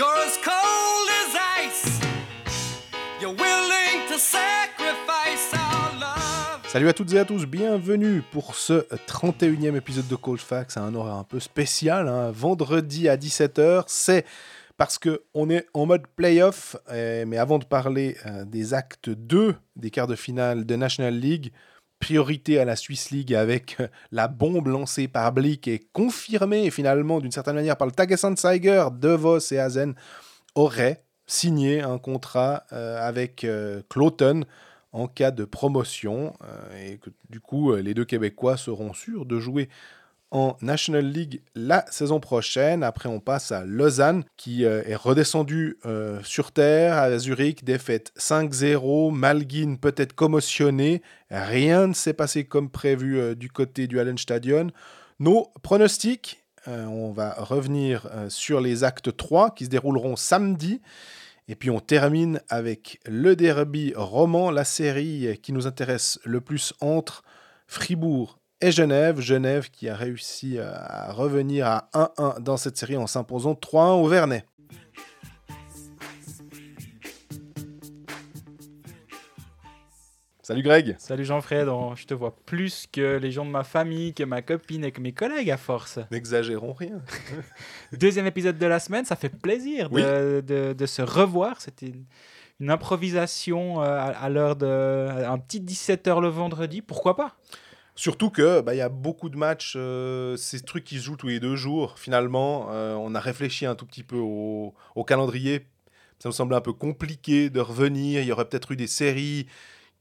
[0.00, 2.00] You're as cold as ice.
[3.20, 6.66] You're willing to sacrifice our love.
[6.68, 10.94] Salut à toutes et à tous, bienvenue pour ce 31e épisode de Cold Facts, un
[10.94, 12.30] horaire un peu spécial, hein.
[12.30, 14.24] vendredi à 17h, c'est
[14.78, 19.54] parce qu'on est en mode playoff, euh, mais avant de parler euh, des actes 2
[19.76, 21.52] des quarts de finale de National League,
[22.00, 27.20] priorité à la Swiss League avec euh, la bombe lancée par Blick et confirmée finalement
[27.20, 29.94] d'une certaine manière par le Tagessanzeiger, De Vos et Hazen
[30.54, 33.46] auraient signé un contrat avec
[33.88, 34.42] Cloton
[34.90, 36.34] en cas de promotion
[36.76, 39.68] et que du coup les deux Québécois seront sûrs de jouer
[40.30, 42.82] en National League la saison prochaine.
[42.82, 48.12] Après, on passe à Lausanne, qui euh, est redescendu euh, sur terre à Zurich, défaite
[48.18, 49.12] 5-0.
[49.12, 51.02] Malguin peut-être commotionné.
[51.30, 54.68] Rien ne s'est passé comme prévu euh, du côté du Hallenstadion.
[55.18, 60.80] Nos pronostics, on va revenir sur les actes 3 qui se dérouleront samedi.
[61.46, 66.72] Et puis on termine avec le derby roman, la série qui nous intéresse le plus
[66.80, 67.22] entre
[67.66, 69.20] Fribourg et Genève.
[69.20, 74.06] Genève qui a réussi à revenir à 1-1 dans cette série en s'imposant 3-1 au
[74.06, 74.44] Vernet.
[80.42, 80.96] Salut Greg.
[80.98, 84.42] Salut Jean-Fred, oh, je te vois plus que les gens de ma famille, que ma
[84.42, 86.00] copine et que mes collègues à force.
[86.10, 87.00] N'exagérons rien.
[87.92, 91.60] Deuxième épisode de la semaine, ça fait plaisir de, de, de, se revoir.
[91.60, 91.92] C'était
[92.58, 94.66] une, improvisation euh, à, à l'heure de...
[95.24, 97.36] un petit 17h le vendredi, pourquoi pas?
[98.00, 101.28] Surtout que bah, y a beaucoup de matchs, euh, ces trucs qui se jouent tous
[101.28, 101.98] les deux jours.
[101.98, 104.72] Finalement, euh, on a réfléchi un tout petit peu au,
[105.06, 105.66] calendrier.
[106.18, 108.22] Ça nous semblait un peu compliqué de revenir.
[108.22, 109.48] Il y aurait peut-être eu des séries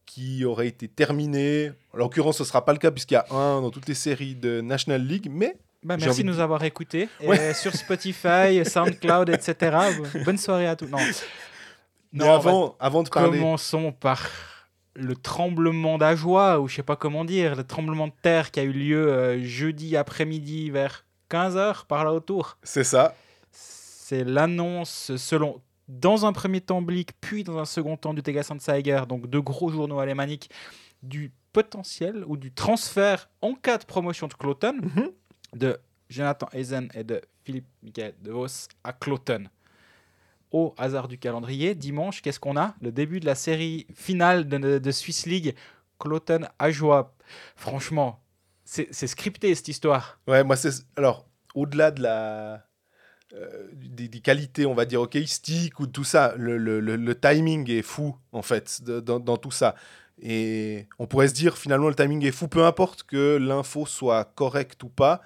[0.05, 1.73] qui auraient été terminées.
[1.91, 3.95] En l'occurrence, ce ne sera pas le cas puisqu'il y a un dans toutes les
[3.95, 7.09] séries de National League, mais bah, merci de nous avoir écoutés.
[7.53, 9.77] sur Spotify, SoundCloud, etc.
[10.23, 10.87] Bonne soirée à tous.
[10.87, 10.99] Non.
[12.13, 13.39] non avant, avant de parler.
[13.39, 14.25] Commençons par
[14.95, 18.63] le tremblement d'Ajoie, ou je sais pas comment dire, le tremblement de terre qui a
[18.63, 22.57] eu lieu euh, jeudi après-midi vers 15h par là autour.
[22.63, 23.15] C'est ça.
[23.51, 28.21] C'est l'annonce selon dans un premier temps Blick, puis dans un second temps du
[28.59, 30.49] Seiger, donc deux gros journaux alémaniques,
[31.01, 35.11] du potentiel ou du transfert en cas de promotion de Cloton mhm.
[35.55, 35.79] de
[36.09, 39.45] Jonathan Eisen et de Philippe Michael de Vos à Cloton
[40.51, 42.75] au hasard du calendrier, dimanche, qu'est-ce qu'on a?
[42.81, 45.55] Le début de la série finale de, Swiss League,
[45.99, 47.13] Cloton Ajoie.
[47.55, 48.23] Franchement,
[48.65, 50.19] c'est scripté cette histoire.
[50.27, 50.83] Ouais, moi, c'est.
[50.95, 52.65] Alors, au-delà de la.
[53.33, 58.41] Euh, des, qualités, on va dire, hockeyistiques ou tout ça, le, timing est fou, en
[58.41, 59.75] fait, dans, tout ça.
[60.19, 64.23] Et on pourrait se dire, finalement, le timing est fou, peu importe que l'info soit
[64.35, 65.21] correcte ou pas.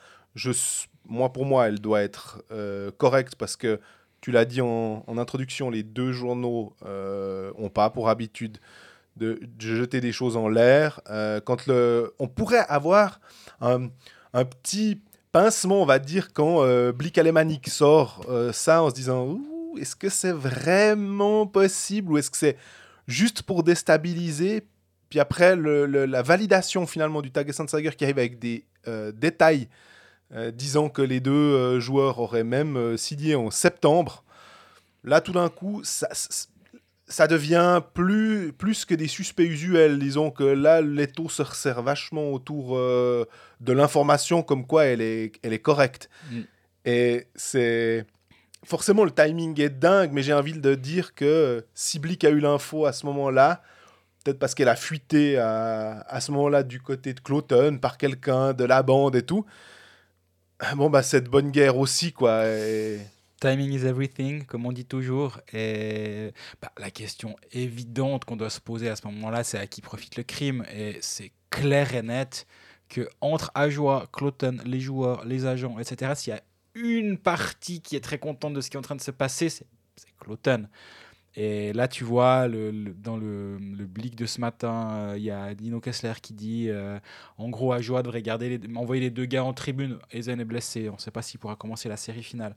[1.06, 3.80] Moi, pour moi, elle doit être euh, correcte parce que
[4.24, 8.58] tu l'as dit en, introduction, les deux journaux n'ont euh, pas pour habitude
[9.18, 11.02] de, jeter des choses en l'air.
[11.10, 13.20] Euh, quand on pourrait avoir
[13.60, 13.90] un,
[14.46, 15.02] petit
[15.34, 19.42] pincement, on va dire, quand euh, Blick Alemanic sort ça en se disant
[19.78, 22.58] est-ce que c'est vraiment possible ou est-ce que c'est
[23.08, 24.66] juste pour déstabiliser?
[25.10, 29.93] Puis après, la validation finalement du Tagessanzeiger qui arrive avec des détails euh,
[30.52, 34.24] disant que les deux euh, joueurs auraient même euh, signé en septembre.
[35.04, 36.08] Là, tout d'un coup, ça,
[37.08, 40.00] ça devient plus, plus que des suspects usuels.
[40.00, 45.52] Disons que là, l'étau se resserre vachement autour de l'information comme quoi elle est, elle
[45.52, 46.10] est correcte.
[46.32, 46.42] Mm.
[46.86, 48.06] Et c'est.
[48.64, 52.40] Forcément, le timing est dingue, mais j'ai envie de dire que si Blick a eu
[52.40, 53.62] l'info à ce moment-là,
[54.24, 58.54] peut-être parce qu'elle a fuité à, à ce moment-là du côté de Cloton par quelqu'un
[58.54, 59.46] de la bande et tout,
[60.76, 62.44] Bon, bah, cette bonne guerre aussi, quoi.
[63.40, 65.40] Timing is everything, comme on dit toujours.
[65.54, 66.32] Et
[66.62, 70.16] bah, la question évidente qu'on doit se poser à ce moment-là, c'est à qui profite
[70.16, 70.66] le crime.
[70.74, 72.48] Et c'est clair et net
[72.90, 76.42] que entre Ajoie, Cloton, les joueurs, les agents, etc., s'il y a
[76.76, 79.50] une partie qui est très contente de ce qui est en train de se passer,
[79.50, 79.66] c'est
[80.20, 80.68] Cloton.
[81.36, 85.80] Et là, tu vois, dans le, blick de ce matin, euh, il y a Dino
[85.80, 87.00] Kessler qui dit euh,
[87.38, 89.98] en gros, Ajoa devrait garder les, envoyer les deux gars en tribune.
[90.12, 92.56] Ezen est blessé, on ne sait pas s'il pourra commencer la série finale.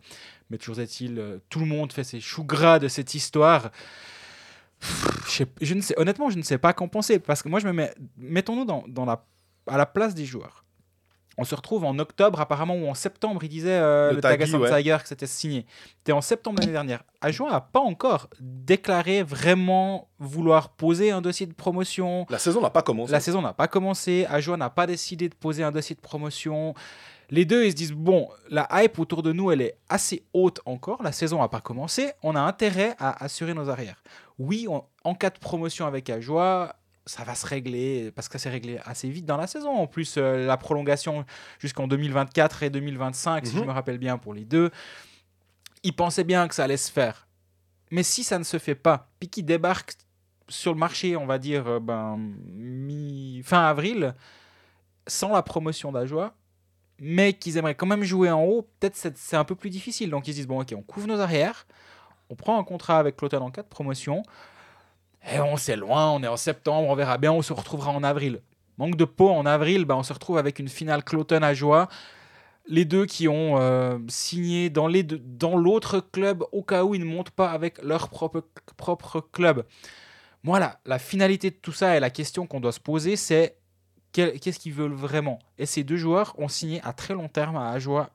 [0.51, 3.71] Mais toujours est-il, euh, tout le monde fait ses choux gras de cette histoire.
[5.61, 7.19] je, ne sais, honnêtement, je ne sais pas qu'en penser.
[7.19, 7.89] Parce que moi, je me.
[8.19, 9.25] Mettons-nous dans la,
[9.67, 10.66] à la place des joueurs
[11.39, 14.21] on se retrouve en octobre, apparemment, ou en septembre, il disait euh, le,
[14.59, 15.67] le Tiger que c'était signé.
[15.99, 17.03] C'était en septembre l'année dernière.
[17.21, 22.27] Ajoa n'a pas encore déclaré vraiment vouloir poser un dossier de promotion.
[22.31, 23.13] La saison n'a pas commencé.
[23.13, 24.27] La saison n'a pas commencé.
[24.31, 26.75] Ajoa n'a pas décidé de poser un dossier de promotion.
[27.29, 30.61] Les deux, ils se disent bon, la hype autour de nous, elle est assez haute
[30.65, 31.03] encore.
[31.03, 32.13] La saison n'a pas commencé.
[32.23, 34.03] On a intérêt à assurer nos arrières.
[34.39, 38.45] Oui, on- en cas de promotion avec Ajoie, ça va se régler parce que ça
[38.45, 39.71] s'est réglé assez vite dans la saison.
[39.71, 41.25] En plus, euh, la prolongation
[41.61, 43.67] jusqu'en 2024 et 2025, si je Mhm.
[43.67, 44.71] me rappelle bien pour les deux,
[45.83, 47.29] ils pensaient bien que ça allait se faire.
[47.93, 49.95] Mais si ça ne se fait pas, puis qu'ils débarquent
[50.49, 54.15] sur le marché, on va dire euh, ben, mi- fin avril,
[55.07, 56.35] sans la promotion d'Ajoie,
[56.99, 60.11] mais qu'ils aimeraient quand même jouer en haut, peut-être c'est un peu plus difficile.
[60.11, 61.67] Donc ils se disent bon, ok, on couvre nos arrières,
[62.31, 64.23] on prend un contrat avec Cloton en cas de promotion,
[65.31, 68.03] et on c'est loin, on est en septembre, on verra bien, on se retrouvera en
[68.03, 68.41] avril.
[68.79, 71.89] Manque de peau en avril, ben, on se retrouve avec une finale Cloton à joie.
[72.69, 74.89] Les deux qui ont euh, signé dans
[75.57, 79.65] l'autre club au cas où ils ne montent pas avec leur propre, club.
[80.43, 83.57] Moi, la, finalité de tout ça et la question qu'on doit se poser, c'est
[84.13, 85.39] qu'est-ce qu'ils veulent vraiment?
[85.59, 88.11] Et ces deux joueurs ont signé à très long terme à Ajoie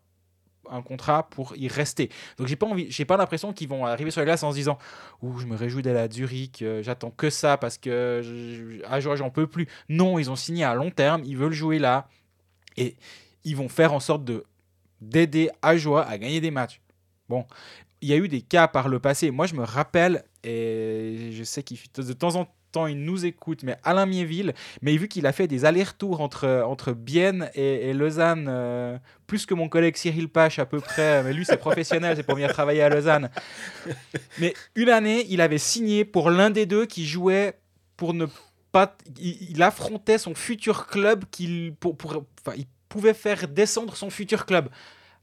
[0.72, 2.10] un contrat pour y rester.
[2.38, 4.56] Donc j'ai pas envie, j'ai pas l'impression qu'ils vont arriver sur la glace en se
[4.56, 4.78] disant
[5.22, 9.16] ouh je me réjouis d'aller à Zurich, euh, j'attends que ça parce que je- Ajoie
[9.16, 9.68] j'en peux plus.
[9.90, 12.08] Non, ils ont signé à long terme, ils veulent jouer là
[12.78, 12.96] et
[13.44, 14.44] ils vont faire en sorte de
[15.02, 16.80] d'aider Ajoie à gagner des matchs.
[17.28, 17.46] Bon,
[18.02, 19.32] il y a eu des cas par le passé.
[19.32, 23.64] Moi, je me rappelle, et je sais qu'il de temps en temps, il nous écoute,
[23.64, 28.48] mais Alain Miéville, mais vu qu'il a fait des allers-retours entre, entre Bienne et, Lausanne,
[28.50, 28.98] euh,
[29.28, 32.36] plus que mon collègue Cyril Pache à peu près, mais lui, c'est professionnel, c'est pour
[32.36, 33.30] venir travailler à Lausanne.
[34.40, 37.60] Mais une année, il avait signé pour l'un des deux qui jouait
[37.98, 38.26] pour ne
[38.72, 38.96] pas.
[39.20, 44.46] Il, affrontait son futur club qu'il pour, pour- enfin, il pouvait faire descendre son futur
[44.46, 44.70] club.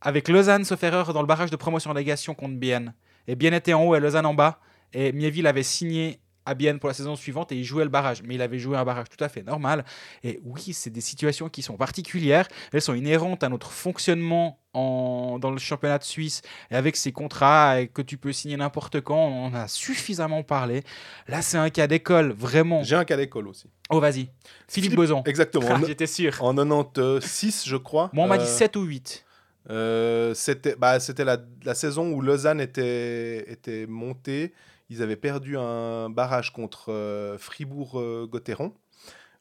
[0.00, 2.94] Avec Lausanne, sauf erreur, dans le barrage de promotion légation contre Bienne.
[3.26, 4.60] Et Bienne était en haut et Lausanne en bas.
[4.92, 8.22] Et Mieville avait signé à Bienne pour la saison suivante et il jouait le barrage.
[8.24, 9.84] Mais il avait joué un barrage tout à fait normal.
[10.24, 12.48] Et oui, c'est des situations qui sont particulières.
[12.72, 16.42] Elles sont inhérentes à notre fonctionnement en, dans le championnat de Suisse.
[16.70, 20.42] Et avec ces contrats et que tu peux signer n'importe quand, on en a suffisamment
[20.42, 20.82] parlé.
[21.26, 22.82] Là, c'est un cas d'école, vraiment.
[22.82, 23.68] J'ai un cas d'école aussi.
[23.90, 24.12] Oh, vas-y.
[24.12, 24.30] Philippe,
[24.68, 25.22] Philippe- Boson.
[25.26, 25.66] Exactement.
[25.70, 26.36] Ah, J'étais sûr.
[26.42, 28.10] En 96, je crois.
[28.12, 29.24] Moi, on m'a Euh, dit 7 ou 8.
[29.70, 34.54] Euh, c'était bah, la, la saison où Lausanne était, était montée.
[34.90, 38.73] Ils avaient perdu un barrage contre euh, Fribourg-Gotteron.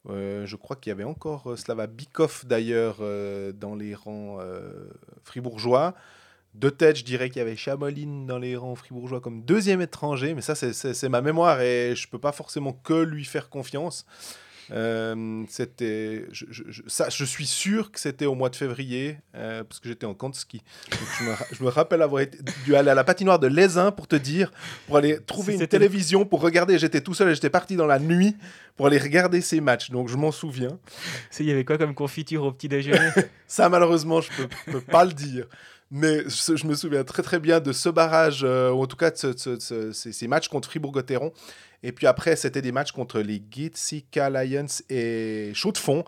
[0.09, 4.37] Euh, je crois qu'il y avait encore euh, Slava Bikov d'ailleurs euh, dans les rangs
[4.39, 4.89] euh,
[5.23, 5.95] fribourgeois.
[6.53, 10.33] De tête, je dirais qu'il y avait Chamoline dans les rangs fribourgeois comme deuxième étranger,
[10.33, 14.05] mais ça, c'est- ma mémoire et je peux pas forcément que lui faire confiance.
[14.71, 19.17] Euh, c'était, je, je- je- ça, je suis sûr que c'était au mois de février,
[19.35, 20.61] euh, parce que j'étais en camp de ski.
[20.91, 23.47] Donc je, me, ra- je me rappelle avoir été, dû aller à la patinoire de
[23.47, 24.51] Lézin pour te dire,
[24.87, 26.77] pour aller trouver une télévision pour regarder.
[26.77, 28.35] J'étais tout seul et j'étais parti dans la nuit
[28.75, 29.89] pour aller regarder ces matchs.
[29.89, 30.77] Donc je m'en souviens.
[31.39, 33.09] Il y avait quoi comme confiture au petit déjeuner?
[33.47, 35.45] Ça, malheureusement, je peux, peux pas le dire.
[35.89, 39.09] Mais je me souviens très très bien de ce barrage, euh, ou en tout cas
[39.11, 41.31] de ce- ce- ce- ces, ces matchs contre Fribourg-Gotteron.
[41.83, 46.03] Et puis après, c'était des matchs contre les Gitsika Lions et de Fonds.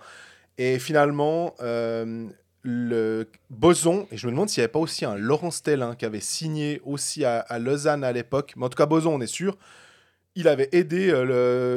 [0.57, 2.27] Et finalement, euh,
[2.63, 6.03] le Boson, et je me demande s'il n'y avait pas aussi un Laurent Stellin qui
[6.05, 9.27] avait signé aussi à, à Lausanne à l'époque, mais en tout cas, Boson, on est
[9.27, 9.57] sûr.
[10.35, 11.23] Il avait aidé, euh,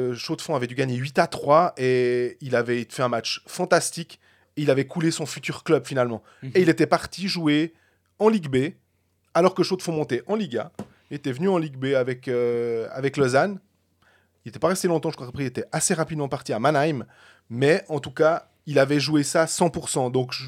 [0.09, 4.19] le de avait dû gagner 8 à 3 et il avait fait un match fantastique.
[4.57, 6.21] Il avait coulé son futur club finalement.
[6.53, 7.73] Et il était parti jouer
[8.19, 8.73] en Ligue B,
[9.33, 10.71] alors que Chaux de Fonds montait en Liga.
[11.11, 13.59] Il était venu en Ligue B avec, euh, avec Lausanne.
[14.45, 17.05] Il n'était pas resté longtemps, je crois qu'après il était assez rapidement parti à Mannheim.
[17.49, 20.09] Mais en tout cas, il avait joué ça 100%.
[20.11, 20.45] Donc, je-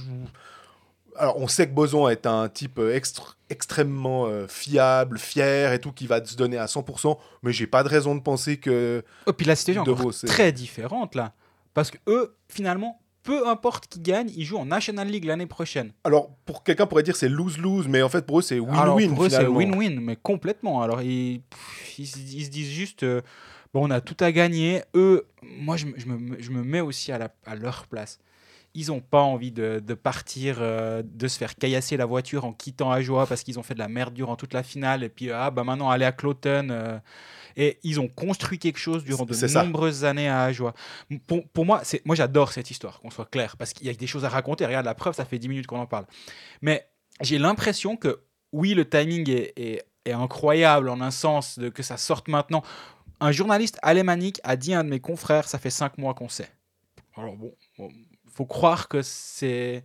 [1.18, 5.80] alors on sait que Boson est un type euh, extr- extrêmement euh, fiable, fier et
[5.80, 7.18] tout, qui va se donner à 100%.
[7.44, 9.04] Mais j'ai pas de raison de penser que.
[9.26, 11.34] Oh, puis la situation est très différente là.
[11.74, 15.92] Parce que eux, finalement, peu importe qui gagne, ils jouent en National League l'année prochaine.
[16.04, 19.10] Alors, pour quelqu'un pourrait dire c'est lose-lose, mais en fait pour eux c'est win-win.
[19.10, 20.82] pour eux, c'est win-win, mais complètement.
[20.82, 23.22] Alors, ils, pff, ils, se- ils se disent juste, euh,
[23.74, 24.84] bon, on a tout à gagner.
[24.96, 28.20] Eux, moi, je, me- je me, je me mets aussi à, la, à leur place.
[28.76, 32.54] Ils n'ont pas envie de, de partir, euh, de se faire caillasser la voiture en
[32.54, 35.04] quittant Ajoie parce qu'ils ont fait de la merde durant toute la finale.
[35.04, 36.68] Et puis, ah, bah maintenant, aller à Cloton.
[36.70, 37.00] euh,
[37.58, 39.64] et ils ont construit quelque chose durant de ça.
[39.64, 40.74] nombreuses années à Ajoie.
[41.26, 44.08] Pour, pour moi, moi j'adore cette histoire, qu'on soit clair, parce qu'il y a des
[44.08, 44.66] choses à raconter.
[44.66, 46.06] Regarde, la preuve, ça fait 10 minutes qu'on en parle.
[46.62, 46.86] Mais
[47.22, 48.20] j'ai l'impression que,
[48.52, 52.62] oui, le timing est, est- est incroyable en un sens de que ça sorte maintenant.
[53.22, 56.28] Un journaliste alémanique a dit à un de mes confrères, ça fait 5 mois qu'on
[56.30, 56.50] sait.
[57.16, 57.54] Alors bon,
[58.36, 59.84] faut croire que c'est...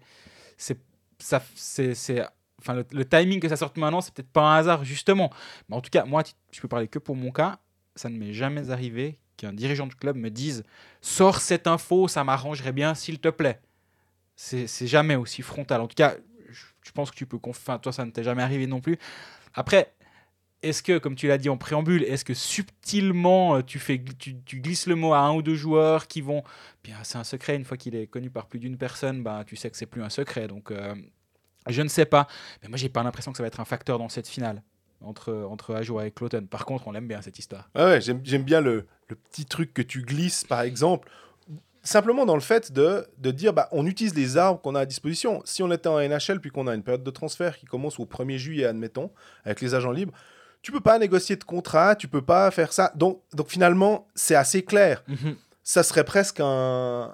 [0.57, 0.79] c'est
[1.19, 2.23] ça, c'est,
[2.59, 5.31] enfin, le, timing que ça sorte maintenant, c'est peut-être pas un hasard, justement.
[5.69, 7.59] Mais en tout cas, moi, je peux parler que pour mon cas.
[7.97, 10.65] Ça ne m'est jamais arrivé qu'un dirigeant de club me dise
[11.03, 13.61] Sors cette info, ça m'arrangerait bien, s'il te plaît.
[14.37, 15.81] C'est jamais aussi frontal.
[15.83, 16.15] En tout cas,
[16.49, 17.37] je, je pense que tu peux.
[17.37, 18.99] conf- Enfin, toi, ça ne t'est jamais arrivé non plus.
[19.55, 19.93] Après,
[20.63, 24.61] est-ce que, comme tu l'as dit en préambule, est-ce que subtilement euh, tu, fais, tu,
[24.61, 26.43] glisses le mot à un ou deux joueurs qui vont.
[26.85, 27.57] Bien, c'est un secret.
[27.57, 30.03] Une fois qu'il est connu par plus d'une personne, bah, tu sais que c'est plus
[30.03, 30.49] un secret.
[30.49, 30.95] Donc, euh,
[31.69, 32.27] je ne sais pas.
[32.63, 34.63] Mais moi, j'ai pas l'impression que ça va être un facteur dans cette finale
[35.01, 36.47] entre, entre Ajoa et Cloton.
[36.47, 37.71] Par contre, on l'aime bien cette histoire.
[37.75, 41.11] Ouais, ouais, j'aime j'aime bien le, le petit truc que tu glisses, par exemple,
[41.83, 44.87] simplement dans le fait de, de dire bah, on utilise les arbres qu'on a à
[44.87, 45.41] disposition.
[45.45, 48.05] Si on était en NHL puis qu'on a une période de transfert qui commence au
[48.05, 49.11] 1er juillet, admettons,
[49.45, 50.13] avec les agents libres,
[50.63, 52.93] tu peux pas négocier de contrat, tu peux pas faire ça.
[52.95, 55.03] Donc, donc finalement, c'est assez clair.
[55.63, 56.45] Ça serait presque un,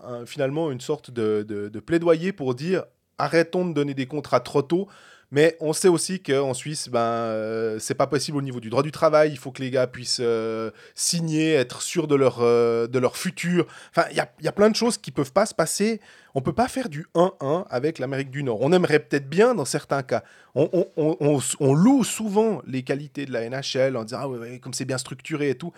[0.04, 2.84] un- finalement une sorte de, de- de plaidoyer pour dire
[3.18, 4.88] arrêtons de donner des contrats trop tôt.
[5.32, 8.82] Mais on sait aussi qu'en Suisse, ben, euh, c'est pas possible au niveau du droit
[8.82, 9.32] du travail.
[9.32, 13.16] Il faut que les gars puissent euh, signer, être sûrs de leur, euh, de leur
[13.16, 13.66] futur.
[13.90, 16.00] Enfin, il y y a plein de choses qui peuvent pas se passer.
[16.34, 18.58] On peut pas faire du 1-1 avec l'Amérique du Nord.
[18.60, 20.22] On aimerait peut-être bien dans certains cas.
[20.54, 25.50] On, loue souvent les qualités de la NHL en disant ah comme c'est bien structuré
[25.50, 25.72] et tout.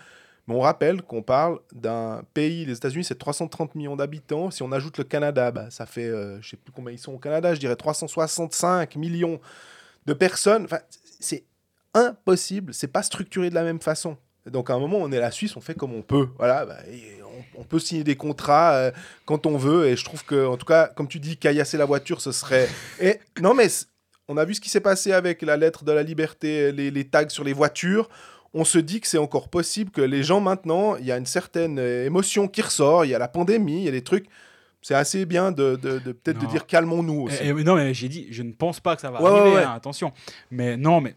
[0.49, 4.49] Mais on rappelle qu'on parle d'un pays, les États-Unis, c'est 330 millions d'habitants.
[4.49, 7.13] Si on ajoute le Canada, bah, ça fait, euh, je sais plus combien ils sont
[7.13, 9.39] au Canada, je dirais 365 millions
[10.07, 10.65] de personnes.
[10.65, 10.79] Enfin,
[11.19, 11.43] c'est
[11.93, 14.17] impossible, c'est pas structuré de la même façon.
[14.47, 16.29] Donc à un moment, on est la Suisse, on fait comme on peut.
[16.39, 16.77] Voilà, bah,
[17.55, 18.91] on, on peut signer des contrats euh,
[19.25, 19.85] quand on veut.
[19.85, 22.67] Et je trouve que, en tout cas, comme tu dis, caillasser la voiture, ce serait.
[22.99, 23.67] Et non, mais
[24.27, 27.07] on a vu ce qui s'est passé avec la lettre de la liberté, les, les
[27.07, 28.09] tags sur les voitures.
[28.53, 31.25] On se dit que c'est encore possible que les gens maintenant, il y a une
[31.27, 33.05] certaine euh, émotion qui ressort.
[33.05, 34.25] Il y a la pandémie, il y a des trucs.
[34.81, 37.43] C'est assez bien de, de- de- peut-être de dire calmons-nous aussi.
[37.43, 39.55] Et- et- non, mais j'ai dit, je ne pense pas que ça va Ouais, arriver,
[39.57, 40.13] ouais, hein, attention.
[40.51, 41.15] Mais non, mais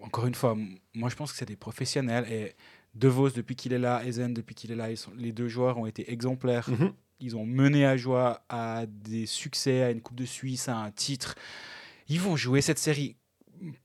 [0.00, 0.56] encore une fois,
[0.94, 2.26] moi je pense que c'est des professionnels.
[2.30, 2.54] Et
[2.94, 5.48] De Vos, depuis qu'il est là, Ezen, depuis qu'il est là, ils sont- les deux
[5.48, 6.68] joueurs ont été exemplaires.
[6.68, 6.92] Mhm.
[7.20, 10.90] Ils ont mené à joie à des succès, à une Coupe de Suisse, à un
[10.90, 11.36] titre.
[12.08, 13.16] Ils vont jouer cette série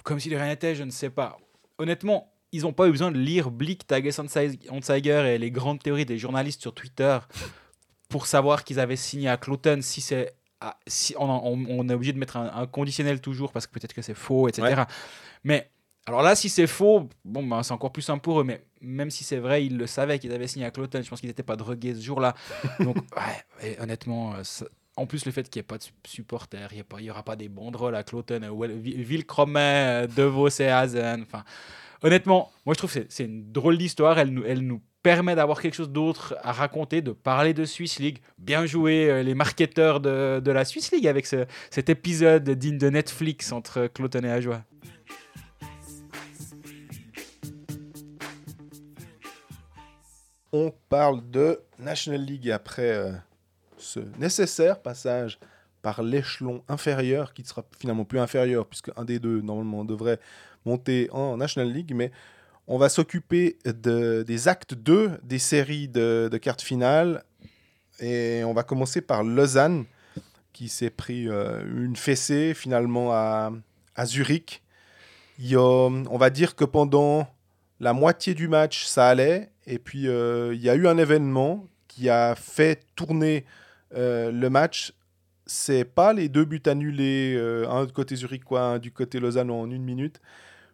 [0.04, 1.38] comme si de rien n'était, je ne sais pas.
[1.78, 4.20] Honnêtement, ils n'ont pas eu besoin de lire Blick, Tages
[4.70, 7.18] Anzeiger et les grandes théories des journalistes sur Twitter
[8.10, 9.80] pour savoir qu'ils avaient signé à Cloton.
[9.82, 13.52] Si c'est ah, si on, on- on est obligé de mettre un, un conditionnel toujours
[13.52, 14.64] parce que peut-être que c'est faux, etc.
[14.76, 14.86] Ouais.
[15.44, 15.70] Mais
[16.08, 18.44] alors là, si c'est faux, bon, ben, c'est encore plus simple pour eux.
[18.44, 21.02] Mais même si c'est vrai, ils le savaient qu'ils avaient signé à Cloton.
[21.04, 22.34] Je pense qu'ils n'étaient pas drogués ce jour-là.
[22.80, 22.96] Donc,
[23.62, 26.70] ouais, honnêtement, euh, ça- en plus, le fait qu'il n'y ait pas de su- supporters,
[26.74, 29.60] il n'y aura pas des banderoles à Cloton, euh, Wel- Vi- Villecromet,
[30.06, 31.22] euh, De Vos et Hazen.
[31.22, 31.44] Enfin,
[32.04, 34.18] honnêtement, moi je trouve que c'est- une drôle d'histoire.
[34.20, 38.00] Elle nous, elle nous permet d'avoir quelque chose d'autre à raconter, de parler de Swiss
[38.00, 38.20] League.
[38.38, 42.78] Bien joué euh, les marketeurs de, de la Swiss League avec ce- cet épisode digne
[42.78, 44.64] de Netflix entre Cloton et Ajoie.
[50.54, 53.12] On parle de National League après euh,
[53.78, 55.40] ce nécessaire passage
[55.82, 60.20] par l'échelon inférieur, qui ne sera finalement plus inférieur, puisque un des deux, normalement, devrait
[60.68, 61.94] monter en National League.
[61.96, 62.12] Mais
[62.68, 67.24] on va s'occuper de- des actes 2 des séries de, de cartes finales.
[68.00, 69.86] Et on va commencer par Lausanne,
[70.54, 73.52] qui s'est pris euh, une fessée finalement à,
[73.96, 74.62] à Zurich.
[75.56, 77.28] On va dire que pendant
[77.80, 79.50] la moitié du match, ça allait.
[79.66, 83.46] Et puis, euh, il y a eu un événement qui a fait tourner
[83.96, 84.94] euh, le match.
[85.46, 87.38] C'est pas les deux buts annulés,
[87.70, 90.20] un du côté zurichois, un du côté Lausanne en une minute,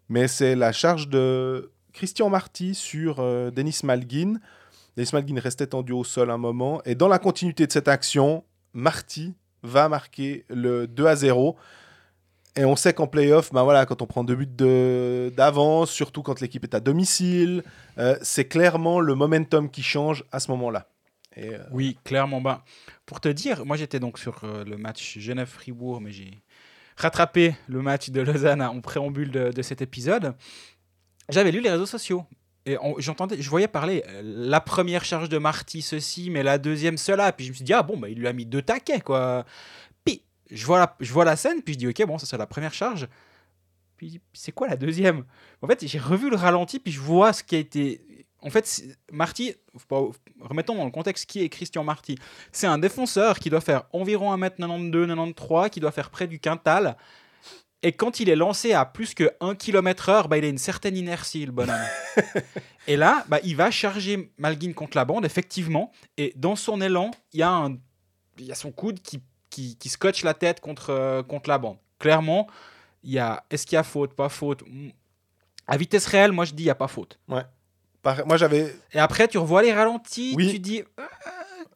[0.10, 4.36] mais c'est la charge de Christian Marty sur euh, Denis Malguin.
[4.98, 6.82] Denis Malguin restait tendu au sol un moment.
[6.86, 8.44] Et dans la continuité de cette action,
[8.74, 9.34] Marty
[9.64, 11.56] va marquer le 2 à 0.
[12.56, 16.22] Et on sait qu'en playoff, ben voilà, quand on prend deux buts de- d'avance, surtout
[16.22, 17.64] quand l'équipe est à domicile,
[17.98, 20.88] euh, c'est clairement le momentum qui change à ce moment-là.
[21.40, 22.42] Euh, Oui, clairement.
[22.42, 22.62] Ben,
[23.08, 26.43] pour te dire, moi j'étais donc sur le match Genève-Fribourg, mais j'ai
[26.96, 30.36] rattrapé le match de Lausanne en préambule de, cet épisode.
[31.30, 32.26] J'avais lu les réseaux sociaux.
[32.66, 36.98] Et j'entendais, je voyais parler euh, la première charge de Marty, ceci, mais la deuxième,
[36.98, 37.34] cela.
[37.34, 39.46] Puis je me suis dit, ah bon, bah, il lui a mis deux taquets, quoi.
[40.06, 42.38] Puis je vois la, je vois la scène, puis je dis, ok, bon, ça c'est
[42.38, 43.10] la première charge.
[43.98, 45.26] Puis c'est quoi la deuxième?
[45.62, 48.02] En fait, j'ai revu le ralenti, puis je vois ce qui a été.
[48.44, 49.56] En fait, Marty,
[50.42, 52.18] remettons dans le contexte qui est Christian Marty?
[52.52, 56.98] C'est un défenseur qui doit faire environ 1m92, 93, qui doit faire près du quintal.
[57.82, 60.96] Et quand il est lancé à plus que 1 km/h, bah, il a une certaine
[60.96, 61.76] inertie, le bonhomme.
[62.88, 65.92] et là, bah, il va charger Malguin contre la bande, effectivement.
[66.18, 67.78] Et dans son élan, il y a, un,
[68.38, 71.58] il y a son coude qui, qui, qui scotche la tête contre, euh, contre la
[71.58, 71.78] bande.
[72.00, 72.48] Clairement,
[73.04, 74.90] il y a, est-ce qu'il y a faute, pas faute Mm.
[75.68, 77.20] À vitesse réelle, moi je dis il n'y a pas faute.
[78.26, 78.76] Moi, j'avais.
[78.94, 80.52] Et après, tu revois les ralentis, Oui.
[80.52, 80.84] tu dis.
[80.98, 81.08] Ah,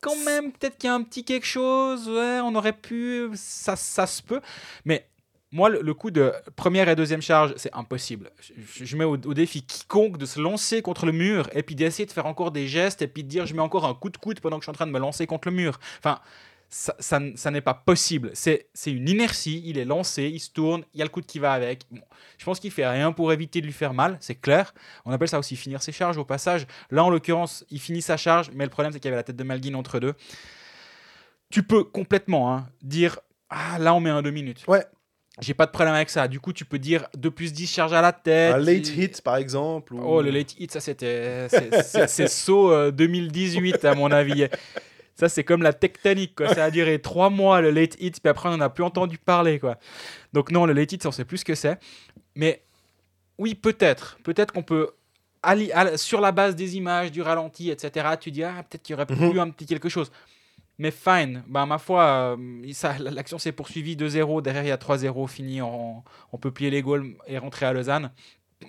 [0.02, 3.76] quand même, peut-être qu'il y a un petit quelque chose, ouais, on aurait pu, ça,
[3.76, 4.42] ça se peut.
[4.86, 5.08] Mais
[5.52, 8.30] moi, le, le coup de première et deuxième charge, c'est impossible.
[8.40, 11.74] Je, je mets au, au défi quiconque de se lancer contre le mur et puis
[11.74, 14.10] d'essayer de faire encore des gestes et puis de dire je mets encore un coup
[14.10, 15.80] de coude pendant que je suis en train de me lancer contre le mur.
[16.00, 16.20] Enfin,
[16.70, 18.32] ça, ça, n'est pas possible.
[18.34, 19.62] C'est une inertie.
[19.66, 21.84] Il est lancé, il se tourne, il y a le coude qui va avec.
[21.90, 22.02] Bon,
[22.38, 24.74] je pense qu'il fait rien pour éviter de lui faire mal, c'est clair.
[25.06, 26.68] On appelle ça aussi finir ses charges au passage.
[26.92, 29.24] Là, en l'occurrence, il finit sa charge, mais le problème, c'est qu'il y avait la
[29.24, 30.14] tête de Malguin entre deux.
[31.50, 33.20] Tu peux complètement hein, dire
[33.50, 34.66] Ah, là, on met un deux minutes.
[34.68, 34.86] Ouais.
[35.40, 36.28] J'ai pas de problème avec ça.
[36.28, 38.56] Du coup, tu peux dire 2 plus 10 charges à la tête.
[38.56, 39.94] Un late hit, par exemple.
[39.94, 41.48] ou- Oh, le late hit, ça c'était.
[41.50, 44.48] c'est- saut euh, 2018, à mon avis.
[45.20, 46.54] Ça, c'est comme la tectonique, quoi.
[46.54, 49.18] Ça a duré trois mois, le late hit, puis après, on n'en a plus entendu
[49.18, 49.78] parler, quoi.
[50.34, 51.80] Donc, non, le late hit, on sait plus ce que c'est.
[52.36, 52.64] Mais
[53.38, 54.20] oui, peut-être.
[54.24, 54.92] Peut-être qu'on peut.
[55.96, 59.08] sur la base des images, du ralenti, etc., tu dis, ah, peut-être qu'il y aurait
[59.10, 59.32] Mhm.
[59.32, 60.12] pu un petit quelque chose.
[60.80, 64.42] Mais fine, bah, ma foi, euh, l'action s'est poursuivie 2-0.
[64.42, 65.60] Derrière, il y a 3-0 fini.
[65.62, 68.12] On, on peut plier les goals et rentrer à Lausanne.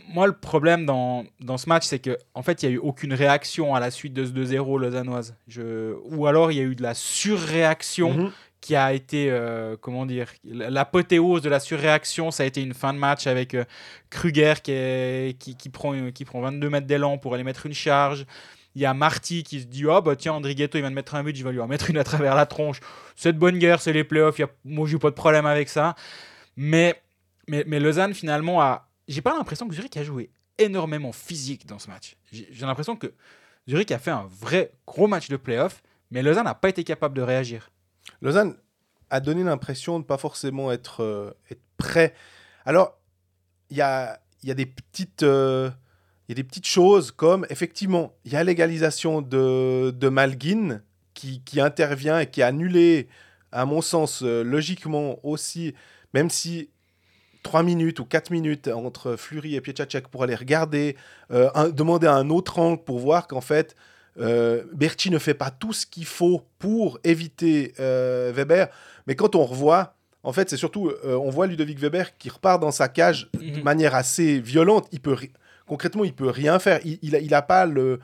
[0.08, 2.78] Moi, le problème dans, dans ce match, c'est que en fait, il n'y a eu
[2.78, 5.34] aucune réaction à la suite de ce 2-0 lausannoise.
[5.48, 5.94] Je...
[6.10, 8.32] Ou alors, il y a eu de la surréaction Mhm.
[8.60, 12.92] qui a été, euh, comment dire, l'apothéose de la surréaction, ça a été une fin
[12.92, 13.64] de match avec euh,
[14.10, 17.72] Kruger qui, est- qui, qui prend, qui prend 22 mètres d'élan pour aller mettre une
[17.74, 18.26] charge.
[18.74, 21.14] Il y a Marty qui se dit Oh, bah tiens, Andrighetto, il vient de mettre
[21.14, 22.80] un but, je vais lui en mettre une à travers la tronche.
[23.16, 24.48] C'est de bonne guerre, c'est les playoffs, il y a...
[24.64, 25.94] moi, j'ai pas de problème avec ça.
[26.56, 27.00] Mais,
[27.48, 28.87] mais, mais Lausanne, finalement, a.
[29.08, 32.16] J'ai pas l'impression que Zurich a joué énormément physique dans ce match.
[32.30, 33.14] J'ai l'impression que
[33.68, 37.16] Zurich a fait un vrai gros match de playoff, mais Lausanne n'a pas été capable
[37.16, 37.70] de réagir.
[38.20, 38.56] Lausanne
[39.10, 41.32] a donné l'impression de ne pas forcément être, euh,
[41.76, 42.14] prêt.
[42.66, 42.98] Alors,
[43.70, 45.70] il y a, il y, a des petites, euh,
[46.26, 50.82] il y a des petites choses comme, effectivement, il y a l'égalisation de, de Malguin
[51.14, 53.08] qui, intervient et qui a annulé,
[53.50, 55.74] à mon sens, euh, logiquement aussi,
[56.14, 56.70] même si
[57.48, 60.96] 3 minutes ou 4 minutes entre Fleury et Pietchacek pour aller regarder,
[61.30, 63.74] euh, un- demander un autre angle pour voir qu'en fait,
[64.20, 68.68] euh, Berti ne fait pas tout ce qu'il faut pour éviter euh, Weber.
[69.06, 69.94] Mais quand on revoit,
[70.24, 73.56] en fait, c'est surtout, euh, on voit Ludovic Weber qui repart dans sa cage de
[73.58, 73.62] Mhm.
[73.62, 74.86] manière assez violente.
[74.92, 75.16] Il peut,
[75.66, 76.80] concrètement, il peut rien faire.
[76.84, 77.98] Il, il, a, il a pas le,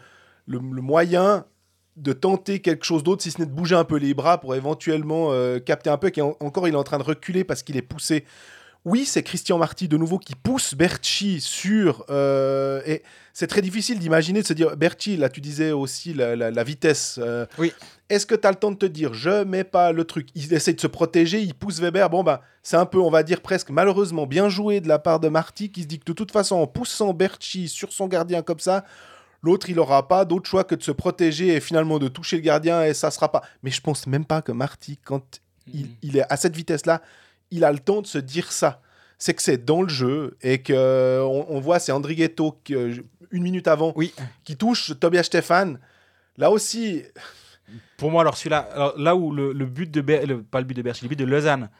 [0.46, 1.44] le, le moyen
[1.96, 4.54] de tenter quelque chose d'autre, si ce n'est de bouger un peu les bras pour
[4.54, 6.10] éventuellement euh, capter un peu.
[6.16, 8.24] Et en- encore, il est en train de reculer parce qu'il est poussé.
[8.84, 12.04] Oui, c'est Christian Marty de nouveau qui pousse Berchi sur.
[12.10, 16.36] euh, et c'est très difficile d'imaginer, de se dire Berchi, là tu disais aussi la,
[16.36, 17.18] la- la vitesse.
[17.22, 17.72] euh, Oui.
[18.10, 20.28] Est-ce que tu as le temps de te dire je mets pas le truc?
[20.34, 22.10] Il essaie de se protéger, il pousse Weber.
[22.10, 25.18] Bon, bah, c'est un peu, on va dire presque malheureusement bien joué de la part
[25.18, 28.42] de Marty qui se dit que de toute façon, en poussant Berchi sur son gardien
[28.42, 28.84] comme ça,
[29.42, 32.42] L'autre, il n'aura pas d'autre choix que de se protéger et finalement de toucher le
[32.42, 33.42] gardien et ça sera pas.
[33.62, 35.22] Mais je pense même pas que Marty, quand
[35.70, 37.02] il, il est à cette vitesse-là,
[37.50, 38.80] il a le temps de se dire ça.
[39.18, 42.96] C'est que c'est dans le jeu et que on, on voit c'est Andrighetto euh,
[43.30, 44.12] une minute avant Oui.
[44.44, 45.78] qui touche Tobias Stefan.
[46.36, 47.02] Là aussi,
[47.96, 50.74] Pour moi, alors celui-là, là où le, le but de Ber- le- pas le but
[50.74, 51.70] de Berchi, le but de Lausanne,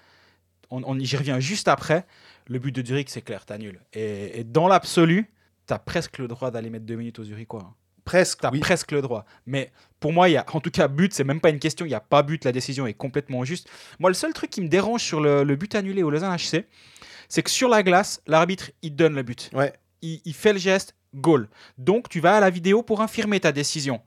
[0.71, 2.07] on, on j'y reviens juste après.
[2.49, 3.81] Le but de Zurich, c'est clair, t'as nul.
[3.93, 5.31] Et, et dans l'absolu,
[5.67, 7.63] t'as presque le droit d'aller mettre deux minutes aux Zurichois.
[7.65, 7.75] hein.
[8.05, 8.41] Presque.
[8.41, 8.61] T'as oui.
[8.61, 9.25] presque le droit.
[9.47, 11.87] Mais pour moi, il y a, en tout cas, but, c'est même pas une question.
[11.87, 12.45] Il n'y a pas but.
[12.45, 13.69] La décision est complètement juste.
[13.99, 16.67] Moi, le seul truc qui me dérange sur le, le but annulé au Lausanne HC,
[17.29, 19.51] c'est que sur la glace, l'arbitre, il donne le but.
[19.53, 19.73] Ouais.
[20.03, 21.49] Il, il fait le geste, goal.
[21.79, 24.01] Donc, tu vas à la vidéo pour infirmer ta décision.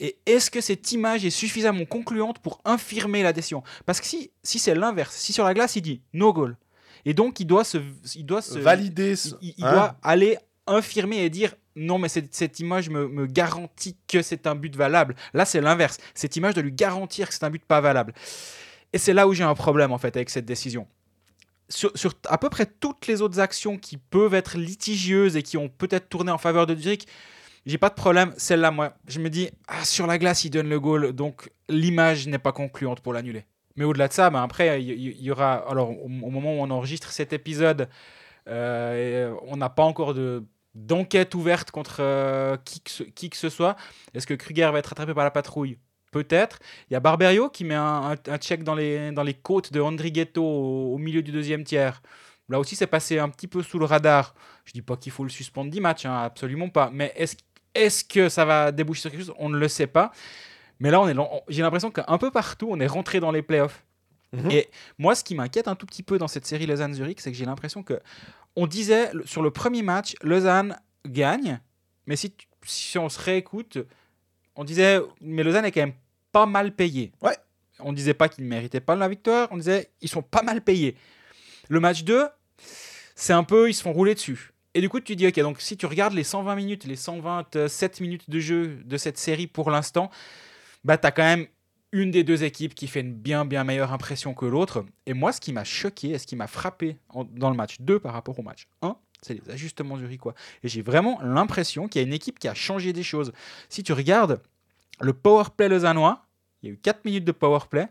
[0.00, 3.62] Et est-ce que cette image est suffisamment concluante pour infirmer la décision?
[3.86, 6.56] Parce que si, si c'est l'inverse, si sur la glace, il dit no goal,
[7.04, 7.78] et donc il doit se,
[8.14, 9.14] il doit se Valider.
[9.40, 9.72] il, il hein?
[9.72, 14.74] doit aller infirmer et dire non mais cette, image me, garantit que c'est un but
[14.76, 15.14] valable.
[15.34, 15.98] Là c'est l'inverse.
[16.14, 18.12] Cette image doit lui garantir que c'est un but pas valable.
[18.92, 20.86] Et c'est là où j'ai un problème en fait avec cette décision.
[21.68, 25.70] Sur, à peu près toutes les autres actions qui peuvent être litigieuses et qui ont
[25.70, 27.06] peut-être tourné en faveur de Zurich,
[27.64, 28.34] j'ai pas de problème.
[28.36, 32.26] Celle-là, moi, je me dis, ah, sur la glace, il donne le goal, donc l'image
[32.26, 33.46] n'est pas concluante pour l'annuler.
[33.76, 35.54] Mais au-delà de ça, ben après, il y, aura.
[35.68, 37.88] Alors, au, moment où on enregistre cet épisode,
[38.48, 43.36] euh, on n'a pas encore de d'enquête ouverte contre euh, qui, que ce, qui que
[43.36, 43.76] ce soit.
[44.14, 45.78] Est-ce que Kruger va être rattrapé par la patrouille?
[46.10, 46.58] Peut-être.
[46.90, 49.72] Il y a Barberio qui met un, un, un check dans les, dans les côtes
[49.72, 52.02] de Andrighetto au, au milieu du deuxième tiers.
[52.48, 54.34] Là aussi, c'est passé un petit peu sous le radar.
[54.64, 56.90] Je dis pas qu'il faut le suspendre 10 matchs, hein, absolument pas.
[56.92, 57.36] Mais est-ce
[57.74, 59.34] est que ça va déboucher sur quelque chose?
[59.38, 60.12] On ne le sait pas.
[60.78, 61.14] Mais là, on est,
[61.48, 63.84] j'ai l'impression qu'un peu partout, on est rentré dans les playoffs.
[64.32, 64.50] Mhm.
[64.50, 67.36] Et moi, ce qui m'inquiète un tout petit peu dans cette série Lausanne-Zurich, c'est que
[67.36, 68.00] j'ai l'impression que
[68.56, 71.60] on disait sur le premier match, Lausanne gagne,
[72.06, 72.34] mais si,
[72.64, 73.78] si on se réécoute,
[74.56, 75.94] on disait, mais Lausanne est quand même
[76.32, 77.12] pas mal payés.
[77.20, 77.36] Ouais.
[77.80, 80.62] On disait pas qu'ils ne méritaient pas la victoire, on disait ils sont pas mal
[80.62, 80.96] payés.
[81.68, 82.26] Le match 2,
[83.14, 84.52] c'est un peu, ils se font rouler dessus.
[84.74, 88.00] Et du coup, tu dis, ok, donc si tu regardes les 120 minutes, les 127
[88.00, 90.10] minutes de jeu de cette série pour l'instant,
[90.84, 91.46] bah, tu as quand même
[91.92, 94.84] une des deux équipes qui fait une bien, bien meilleure impression que l'autre.
[95.06, 97.76] Et moi, ce qui m'a choqué et ce qui m'a frappé en- dans le match
[97.80, 100.34] 2 par rapport au match 1, c'est les ajustements zurichois.
[100.64, 103.32] Et j'ai vraiment l'impression qu'il y a une équipe qui a changé des choses.
[103.68, 104.40] Si tu regardes
[105.00, 106.24] le powerplay lausannois,
[106.62, 107.88] il y a eu 4 minutes de powerplay.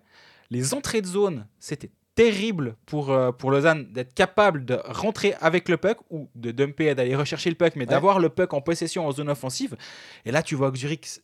[0.50, 5.70] Les entrées de zone, c'était terrible pour, euh, pour Lausanne d'être capable de rentrer avec
[5.70, 8.60] le puck ou de dumper et d'aller rechercher le puck, mais d'avoir le puck en
[8.62, 9.78] possession en zone offensive.
[10.26, 11.22] Et là, tu vois que Zurich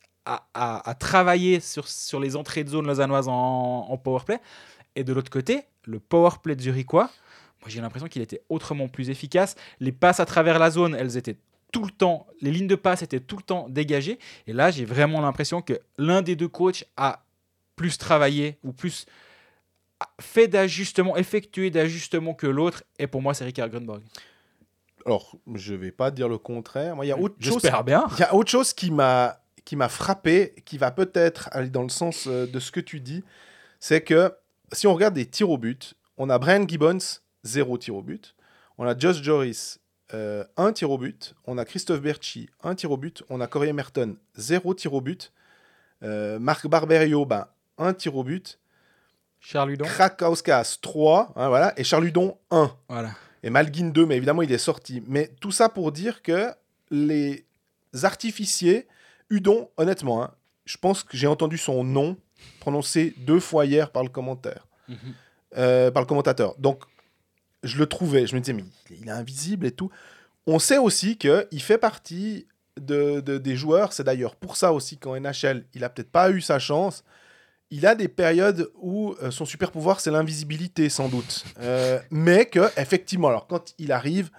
[0.54, 4.40] a travaillé sur, sur les entrées de zone lausannoises en, en powerplay.
[4.96, 7.10] Et de l'autre côté, le powerplay de Zurichois,
[7.60, 9.54] moi j'ai l'impression qu'il était autrement plus efficace.
[9.80, 11.38] Les passes à travers la zone, elles étaient
[11.72, 14.18] tout le temps, les lignes de passe étaient tout le temps dégagées.
[14.46, 17.24] Et là, j'ai vraiment l'impression que l'un des deux coachs a
[17.76, 19.06] plus travaillé ou plus
[20.20, 22.84] fait d'ajustements, effectué d'ajustements que l'autre.
[22.98, 24.02] Et pour moi, c'est Ricard Grunborg.
[25.06, 26.96] Alors, je vais pas dire le contraire.
[26.96, 27.62] Moi, il y a autre chose.
[27.84, 28.06] Bien.
[28.12, 29.38] Il y a autre chose qui m'a
[29.68, 33.00] qui m'a frappé, qui va peut-être aller dans le sens euh, de ce que tu
[33.00, 33.22] dis,
[33.80, 34.32] c'est que
[34.72, 38.34] si on regarde des tirs au but, on a Brian Gibbons, zéro tir au but.
[38.78, 39.78] On a Josh Joris,
[40.14, 41.34] euh, un tir au but.
[41.46, 43.22] On a Christophe Berchi, un tir au but.
[43.28, 45.32] On a Corey Merton, zéro tir au but.
[46.02, 48.58] Euh, Marc Barberio, ben, un tir au but.
[49.38, 49.84] Charles Hudon.
[49.84, 51.74] Krakauskas, 3, hein, voilà.
[51.76, 53.10] Et Charludon, 1 Voilà.
[53.42, 55.02] et Malguin 2, mais évidemment il est sorti.
[55.06, 56.54] Mais tout ça pour dire que
[56.90, 57.44] les
[58.02, 58.88] artificiers,
[59.30, 60.30] Udon, honnêtement, hein,
[60.64, 62.16] je pense que j'ai entendu son nom
[62.60, 64.96] prononcé deux fois hier par le commentaire, Mhm.
[65.56, 66.54] euh, par le commentateur.
[66.58, 66.84] Donc
[67.62, 69.90] je le trouvais, je me disais mais il est invisible et tout.
[70.46, 72.46] On sait aussi que il fait partie
[72.80, 73.92] de, de- des joueurs.
[73.92, 77.04] C'est d'ailleurs pour ça aussi qu'en NHL il a peut-être pas eu sa chance.
[77.70, 82.46] Il a des périodes où euh, son super pouvoir c'est l'invisibilité sans doute, Euh, mais
[82.46, 84.30] que effectivement alors quand il arrive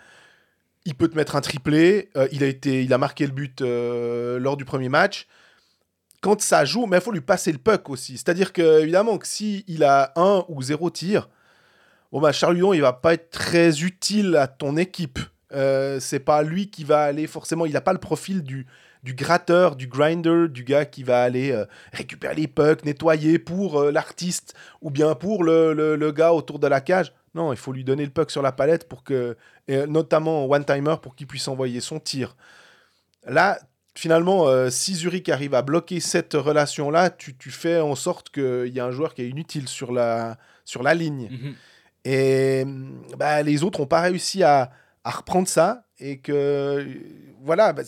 [0.86, 2.10] il peut te mettre un triplé.
[2.18, 5.28] euh, il, a été, il a marqué le but euh, lors du premier match.
[6.22, 8.18] Quand ça joue, mais il faut lui passer le puck aussi.
[8.18, 11.30] C'est-à-dire que, évidemment, s'il il a un ou zéro tir,
[12.12, 15.20] bon bah, Charles Hudon, il va pas être très utile à ton équipe.
[15.54, 17.66] Euh, c'est pas lui qui va aller forcément.
[17.66, 18.68] Il n'a pas le profil du,
[19.04, 21.58] du gratteur, du grinder, du gars qui va aller
[21.94, 27.14] récupérer les pucks, nettoyer pour l'artiste ou bien pour le gars autour de la cage.
[27.36, 29.38] Non, il faut lui donner le puck sur la palette pour que,
[29.68, 32.36] et notamment en one-timer pour qu'il puisse envoyer son tir.
[33.28, 33.60] Là,
[33.96, 38.74] finalement, euh, si Zurich arrive à bloquer cette relation-là, tu, tu fais en sorte qu'il
[38.74, 41.30] y a un joueur qui est inutile sur la, sur la ligne.
[41.30, 41.56] Mhm.
[42.06, 42.66] Et
[43.18, 44.72] bah, les autres n'ont pas réussi à,
[45.04, 45.84] à reprendre ça.
[46.00, 46.86] Et que, euh,
[47.42, 47.84] voilà, bah,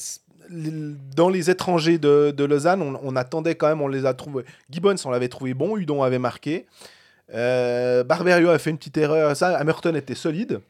[0.49, 4.43] dans les étrangers de, de Lausanne, on, on attendait quand même, on les a trouvés.
[4.69, 6.67] Gibbons, on l'avait trouvé bon, Udon avait marqué.
[7.33, 10.61] Euh, Barberio a fait une petite erreur, ça, Hamilton était solide.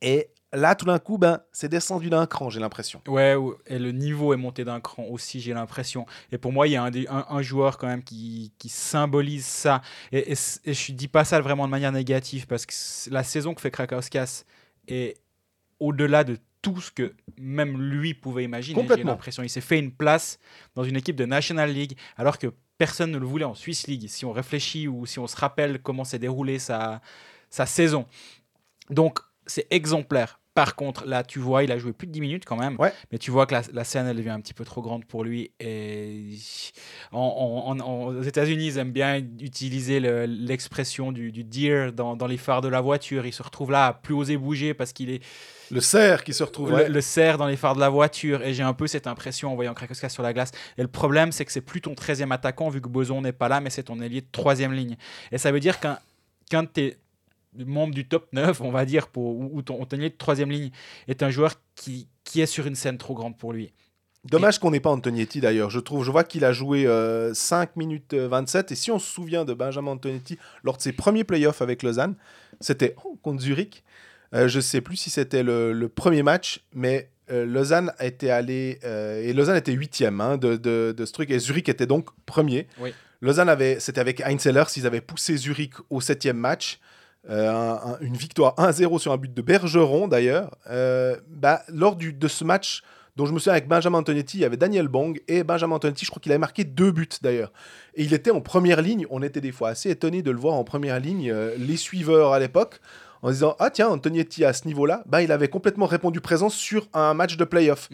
[0.00, 3.00] Et là, tout d'un coup, ben, c'est descendu d'un cran, j'ai l'impression.
[3.08, 6.04] Ouais, ou- et le niveau est monté d'un cran aussi, j'ai l'impression.
[6.30, 8.68] Et pour moi, il y a un, des- un, un joueur quand même qui, qui
[8.68, 9.80] symbolise ça.
[10.10, 12.74] Et, et, je dis pas ça vraiment de manière négative, parce que
[13.10, 14.44] la saison que fait Krakauskas
[14.88, 15.16] est
[15.80, 18.76] au-delà de tout ce que même lui pouvait imaginer.
[18.80, 19.12] J'ai Complètement.
[19.12, 19.42] l'impression.
[19.42, 20.38] Il s'est fait une place
[20.76, 24.08] dans une équipe de National League, alors que personne ne le voulait en Swiss League,
[24.08, 27.00] si on réfléchit ou si on se rappelle comment s'est déroulée sa,
[27.50, 28.06] sa saison.
[28.90, 30.40] Donc, c'est exemplaire.
[30.54, 32.76] Par contre, là, tu vois, il a joué plus de 10 minutes quand même.
[32.78, 32.92] Ouais.
[33.10, 35.24] Mais tu vois que la, la scène, elle devient un petit peu trop grande pour
[35.24, 35.50] lui.
[35.60, 36.26] Et
[37.10, 41.92] en- en- en- en- aux États-Unis, ils aiment bien utiliser le- l'expression du, du deer
[41.92, 43.24] dans, dans les phares de la voiture.
[43.24, 45.22] Il se retrouve là à plus oser bouger parce qu'il est
[45.70, 46.68] Le cerf qui se retrouve.
[46.70, 46.88] le, ouais.
[46.90, 48.42] le cerf dans les phares de la voiture.
[48.42, 50.50] Et j'ai un peu cette impression en voyant Krakowska sur la glace.
[50.76, 53.48] Et le problème, c'est que c'est plus ton 13e attaquant vu que Boson n'est pas
[53.48, 54.96] là, mais c'est ton ailier de troisième ligne.
[55.32, 55.98] Et ça veut dire qu'un
[56.50, 56.98] qu'un de tes
[57.56, 60.70] membres du top 9, on va dire, pour, ou, ton, ton de troisième ligne,
[61.08, 63.72] est un joueur qui, qui est sur une scène trop grande pour lui.
[64.24, 65.70] Dommage qu'on n'ait pas Antonietti d'ailleurs.
[65.70, 68.70] Je trouve, je vois qu'il a joué euh, 5 minutes euh, 27.
[68.70, 72.14] Et si on se souvient de Benjamin Antonietti lors de ses premiers playoffs avec Lausanne,
[72.60, 73.82] c'était oh, contre Zurich.
[74.34, 78.78] Euh, je sais plus si c'était le, le premier match, mais euh, Lausanne était allé
[78.84, 82.08] euh, et Lausanne était huitième hein, de, de, de ce truc et Zurich était donc
[82.26, 82.66] premier.
[82.78, 82.92] Oui.
[83.20, 86.80] Lausanne avait, c'était avec Heinz Sellers, ils avaient poussé Zurich au septième match.
[87.30, 90.50] Euh, un- un- une victoire 1-0 sur un but de Bergeron d'ailleurs.
[90.70, 92.82] Euh, bah, lors du, de ce match
[93.14, 96.04] dont je me souviens avec Benjamin Antonetti, il y avait Daniel Bong et Benjamin Antonetti,
[96.04, 97.52] je crois qu'il avait marqué deux buts d'ailleurs.
[97.94, 100.54] Et il était en première ligne, on était des fois assez étonnés de le voir
[100.54, 102.80] en première ligne, euh, les suiveurs à l'époque,
[103.20, 106.88] en disant Ah tiens, Antonetti à ce niveau-là, bah, il avait complètement répondu présent sur
[106.94, 107.88] un match de playoff.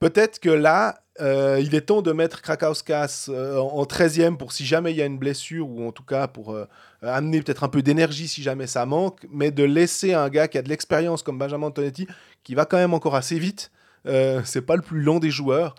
[0.00, 4.64] Peut-être que là, euh, il est temps de mettre Krakauskas euh, en 13e pour si
[4.64, 6.66] jamais il y a une blessure ou en tout cas pour euh,
[7.02, 10.58] amener peut-être un peu d'énergie si jamais ça manque, mais de laisser un gars qui
[10.58, 12.06] a de l'expérience comme Benjamin Antonetti,
[12.44, 13.70] qui va quand même encore assez vite,
[14.06, 15.74] euh, c'est pas le plus lent des joueurs,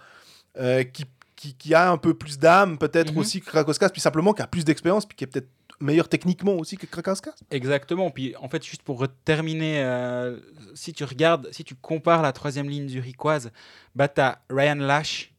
[0.93, 1.05] qui,
[1.37, 3.17] qui, qui a un peu plus d'âme peut-être Mhm.
[3.19, 5.47] aussi que Krakauskas, puis simplement qui a plus d'expérience, puis qui est peut-être
[5.79, 7.35] meilleur techniquement aussi que Krakauskas.
[7.51, 8.09] Exactement.
[8.11, 10.39] Puis en fait, juste pour terminer, euh,
[10.75, 13.51] si tu regardes, si tu compares la troisième ligne zurichoise,
[13.95, 15.33] bah t'as Ryan Lash,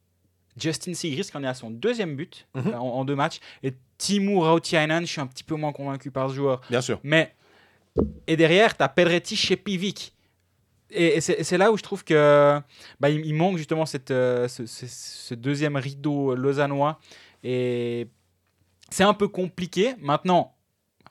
[0.57, 2.69] Justin Sigris qui en est à son deuxième but Mhm.
[2.69, 6.11] euh, en, en deux matchs, et Timur Rautiainen, je suis un petit peu moins convaincu
[6.11, 6.61] par ce joueur.
[6.71, 7.01] Bien sûr.
[7.03, 7.35] Mais
[8.27, 10.15] et derrière, t'as Pedretti chez Pivic.
[10.93, 12.61] Et, c'est là où je trouve que
[12.99, 16.99] bah, il, il manque justement cette, euh, ce, ce- ce deuxième rideau lausannois.
[17.45, 18.09] Et
[18.91, 19.95] c'est un peu compliqué.
[20.01, 20.55] Maintenant,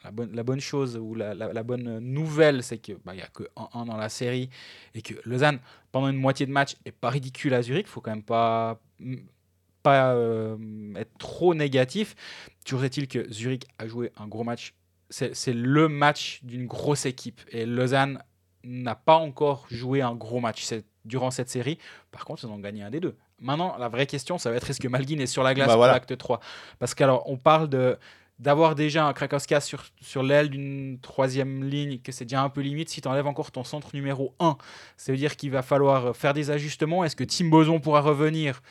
[0.03, 4.09] la bonne, chose ou la, bonne nouvelle, c'est qu'il n'y a que 1-1 dans la
[4.09, 4.49] série
[4.93, 5.59] et que Lausanne,
[5.91, 7.85] pendant une moitié de match, est pas ridicule à Zurich.
[7.87, 8.79] Il faut quand même pas,
[9.87, 10.57] euh,
[10.95, 12.15] être trop négatif.
[12.65, 14.73] Toujours est-il que Zurich a joué un gros match.
[15.09, 17.41] C'est le match d'une grosse équipe.
[17.49, 18.23] Et Lausanne
[18.63, 20.65] n'a pas encore joué un gros match
[21.03, 21.77] durant cette série.
[22.11, 23.17] Par contre, ils ont gagné un des deux.
[23.41, 25.73] Maintenant, la vraie question, ça va être est-ce que Malguin est sur la glace Bah
[25.73, 25.93] pour voilà.
[25.93, 26.39] l'acte 3
[26.79, 27.97] Parce qu'alors, on parle de
[28.39, 32.61] d'avoir déjà un Krakowska sur, sur l'aile d'une troisième ligne, que c'est déjà un peu
[32.61, 34.55] limite si tu enlèves encore ton centre numéro 1.
[34.95, 37.03] Ça veut dire qu'il va falloir faire des ajustements.
[37.03, 38.61] Est-ce que Tim Boson pourra revenir?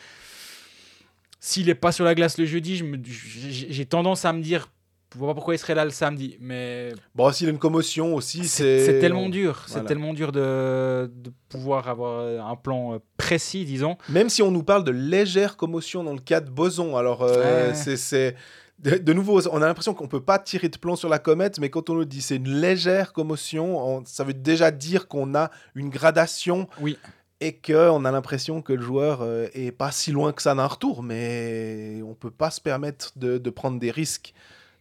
[1.38, 4.70] S'il n'est pas sur la glace le jeudi, j'ai tendance à me dire,
[5.14, 6.36] je vois pas pourquoi il serait là le samedi.
[6.40, 8.98] Mais Bon, s'il a une commotion aussi, c'est c'est.
[8.98, 9.64] tellement dur.
[9.66, 13.96] C'est tellement dur de, de pouvoir avoir un plan euh, précis, disons.
[14.08, 17.68] Même si on nous parle de légère commotion dans le cas de Boson, alors euh,
[17.70, 17.74] Ouais.
[17.74, 18.34] c'est-.
[18.80, 21.58] De, de nouveau, on a l'impression qu'on peut pas tirer de plan sur la comète,
[21.58, 25.34] mais quand on nous dit c'est une légère commotion, on- ça veut déjà dire qu'on
[25.34, 26.96] a une gradation Oui.
[27.40, 30.66] et qu'on a l'impression que le joueur euh, est pas si loin que ça d'un
[30.66, 34.32] retour, mais on peut pas se permettre de, de prendre des risques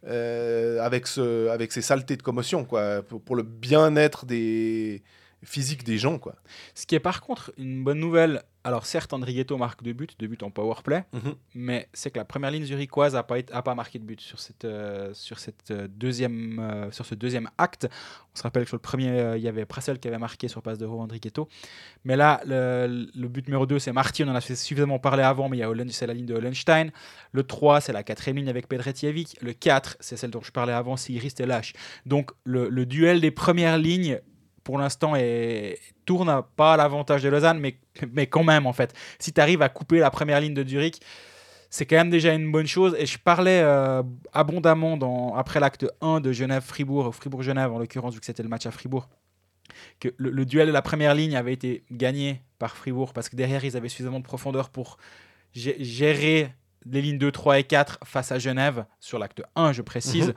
[0.08, 5.04] euh, avec, ce, avec ces saletés de commotion, quoi, pour, le bien-être des
[5.44, 6.36] physiques des gens, quoi.
[6.76, 8.44] Ce qui est par contre une bonne nouvelle.
[8.68, 11.36] Alors certes, Andrietto marque deux buts, deux buts en power play, Mhm.
[11.56, 14.20] mais c'est que la première ligne zurichoise n'a pas, été- a pas marqué de but
[14.20, 17.88] sur, cette, euh, sur, cette euh, deuxième, euh, sur ce deuxième acte.
[18.34, 20.50] On se rappelle que sur le premier, euh, il y avait Prassel qui avait marqué
[20.50, 21.48] sur passe de Ro Andrietto.
[22.04, 25.24] Mais là, le, le but numéro 2, c'est Marty, on en a fait suffisamment parlé
[25.24, 26.92] avant, mais c'est la ligne de Hollenstein.
[27.32, 29.38] Le 3, c'est la quatrième ligne avec Pedretjevic.
[29.42, 31.72] Le 4, c'est celle dont je parlais avant, Sigrist et Lâche.
[32.06, 34.20] Donc le, le duel des premières lignes,
[34.68, 37.78] pour l'instant, est, tourne à- pas à l'avantage de Lausanne, mais,
[38.12, 38.94] mais quand même, en fait.
[39.18, 41.00] Si tu arrives à couper la première ligne de Zurich,
[41.70, 42.94] c'est quand même déjà une bonne chose.
[43.00, 44.04] Et je parlais euh,
[44.34, 48.66] abondamment dans, après l'acte 1 de Genève-Fribourg, Fribourg-Genève en l'occurrence, vu que c'était le match
[48.66, 49.08] à Fribourg,
[50.02, 53.38] que le, le duel de la première ligne avait été gagné par Fribourg parce que
[53.38, 54.98] derrière, ils avaient suffisamment de profondeur pour
[55.56, 56.52] gé- gérer
[56.86, 60.28] les lignes 2, 3 et 4 face à Genève, sur l'acte 1, je précise.
[60.28, 60.34] Mhm.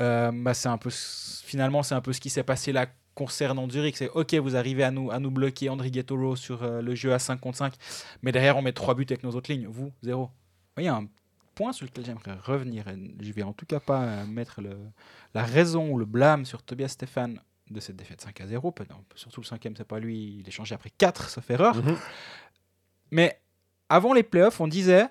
[0.00, 3.68] Euh, bah, c'est un peu, finalement, c'est un peu ce qui s'est passé là concernant
[3.70, 3.96] Zurich.
[3.96, 7.12] C'est OK, vous arrivez à nous, à nous bloquer André Guettolo sur euh, le jeu
[7.12, 7.74] à 5 contre 5,
[8.22, 9.66] mais derrière, on met 3 buts avec nos autres lignes.
[9.66, 10.30] Vous, zéro.
[10.78, 11.06] Il y a un
[11.54, 12.88] point sur lequel j'aimerais revenir.
[12.88, 14.76] Et je vais en tout cas pas euh, mettre le,
[15.34, 18.72] la raison ou le blâme sur Tobias Stéphane de cette défaite 5 à 0.
[18.72, 20.38] Peut- non, Surtout le cinquième, c'est pas lui.
[20.40, 21.76] Il est changé après 4, sauf erreur.
[21.76, 21.96] Mhm.
[23.10, 23.40] Mais
[23.88, 25.06] avant les playoffs, on disait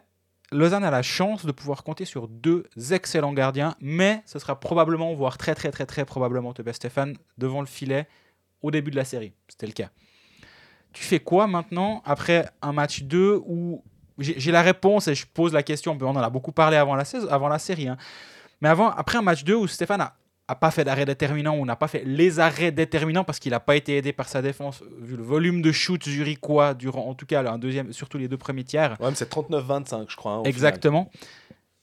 [0.53, 5.13] Lausanne a la chance de pouvoir compter sur deux excellents gardiens, mais ce sera probablement,
[5.13, 8.07] voire très très très très probablement Tobias Stéphane devant le filet
[8.61, 9.33] au début de la série.
[9.47, 9.89] C'était le cas.
[10.93, 13.83] Tu fais quoi maintenant après un match 2 où
[14.19, 17.03] j'ai la réponse et je pose la question, on en a beaucoup parlé avant la,
[17.03, 17.97] saison, avant la série, hein.
[18.61, 20.15] mais après un match 2 où Stéphane a,
[20.47, 23.59] a pas fait d'arrêt déterminant ou n'a pas fait les arrêts déterminants parce qu'il n'a
[23.61, 27.25] pas été aidé par sa défense vu le volume de shoot zurichois durant en tout
[27.25, 30.33] cas un deuxième surtout les deux premiers tiers Ouais, c'est 39-25, je crois.
[30.33, 31.09] hein, exactement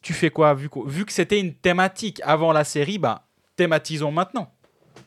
[0.03, 4.53] tu fais quoi vu, que c'était une thématique avant la série bah thématisons maintenant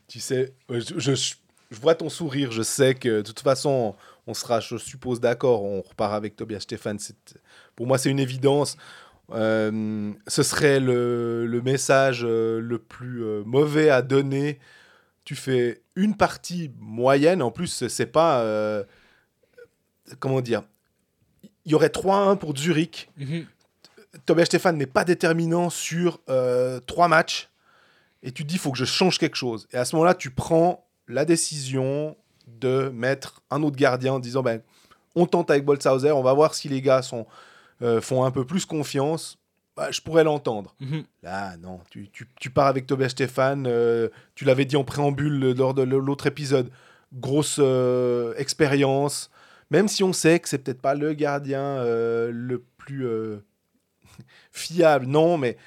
[0.07, 1.33] Tu sais, euh, je, je-
[1.71, 3.95] je vois ton sourire, je sais que de toute façon,
[4.27, 6.99] on sera, je suppose, d'accord, on repart avec Tobias Stéphane.
[7.75, 8.77] Pour moi, c'est une évidence.
[9.31, 14.59] Euh, ce serait le, le message euh, le plus euh, mauvais à donner.
[15.23, 18.45] Tu fais une partie moyenne, en plus, c'est pas.
[20.19, 20.63] comment dire
[21.65, 23.09] Il y aurait 3-1 pour Zurich.
[24.25, 27.49] Tobias Stéphane n'est pas déterminant sur euh, trois matchs
[28.21, 29.67] et tu te dis il faut que je change quelque chose.
[29.73, 32.15] Et à ce moment-là, tu prends la décision
[32.47, 34.61] de mettre un autre gardien en disant ben,
[35.15, 37.25] on tente avec Boltzhauser, on va voir si les gars sont,
[37.81, 39.37] euh, font un peu plus confiance.
[39.75, 40.75] Bah, je pourrais l'entendre.
[40.79, 41.03] Mhm.
[41.23, 45.53] Là, non, tu, tu- tu pars avec Tobias Stéphane, euh, tu l'avais dit en préambule
[45.53, 46.69] lors de l'autre épisode,
[47.13, 49.31] grosse euh, expérience,
[49.71, 53.37] Même si on sait que c'est peut-être pas le gardien euh, le plus euh,
[54.51, 55.57] fiable, non, mais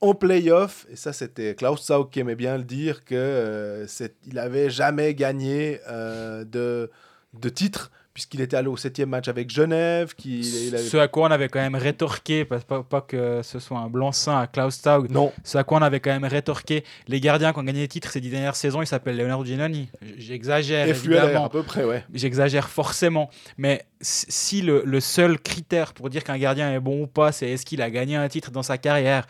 [0.00, 3.86] en playoff, et ça c'était Klaus Saug qui aimait bien le dire, que euh,
[4.26, 6.90] il avait jamais gagné euh, de,
[7.32, 11.08] de titre, puisqu'il était allé au septième match avec Genève, qu'il il avait- Ce à
[11.08, 14.46] quoi on avait quand même rétorqué, pas, pas, pas que ce soit un blanc-seing à
[14.46, 17.64] Klaus Taug, Non, ce à quoi on avait quand même rétorqué, les gardiens qui ont
[17.64, 19.88] gagné des titres ces dix dernières saisons, ils s'appellent Leonardo Giannoni.
[20.16, 21.46] J'exagère, évidemment.
[21.46, 22.04] à peu près, ouais.
[22.14, 27.02] J'exagère forcément, mais si si le, le seul critère pour dire qu'un gardien est bon
[27.02, 29.26] ou pas, c'est est-ce qu'il a gagné un titre dans sa carrière,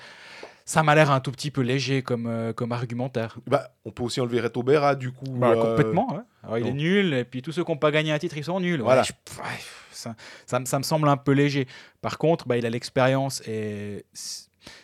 [0.64, 3.36] ça m'a l'air un tout petit peu léger comme, euh, comme argumentaire.
[3.46, 5.24] Bah, on peut aussi enlever Reto Berra, du coup.
[5.28, 6.22] Bah, euh, complètement, ouais.
[6.42, 8.44] Alors, il est nul, et puis tous ceux qui n'ont pas gagné un titre, ils
[8.44, 8.78] sont nuls.
[8.80, 9.02] Ouais, Voilà.
[9.02, 9.48] je- ouais,
[9.92, 10.14] ça,
[10.46, 11.66] ça, me- ça me semble un peu léger.
[12.00, 14.04] Par contre, bah, il a l'expérience et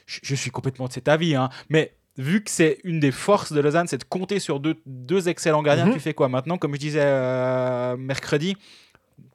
[0.06, 1.34] je, je suis complètement de cet avis.
[1.34, 1.48] hein.
[1.70, 5.28] Mais vu que c'est une des forces de Lausanne, c'est de compter sur deux, deux
[5.28, 5.94] excellents gardiens, Mhm.
[5.94, 6.28] tu fais quoi?
[6.28, 8.56] Maintenant Comme je disais euh, mercredi,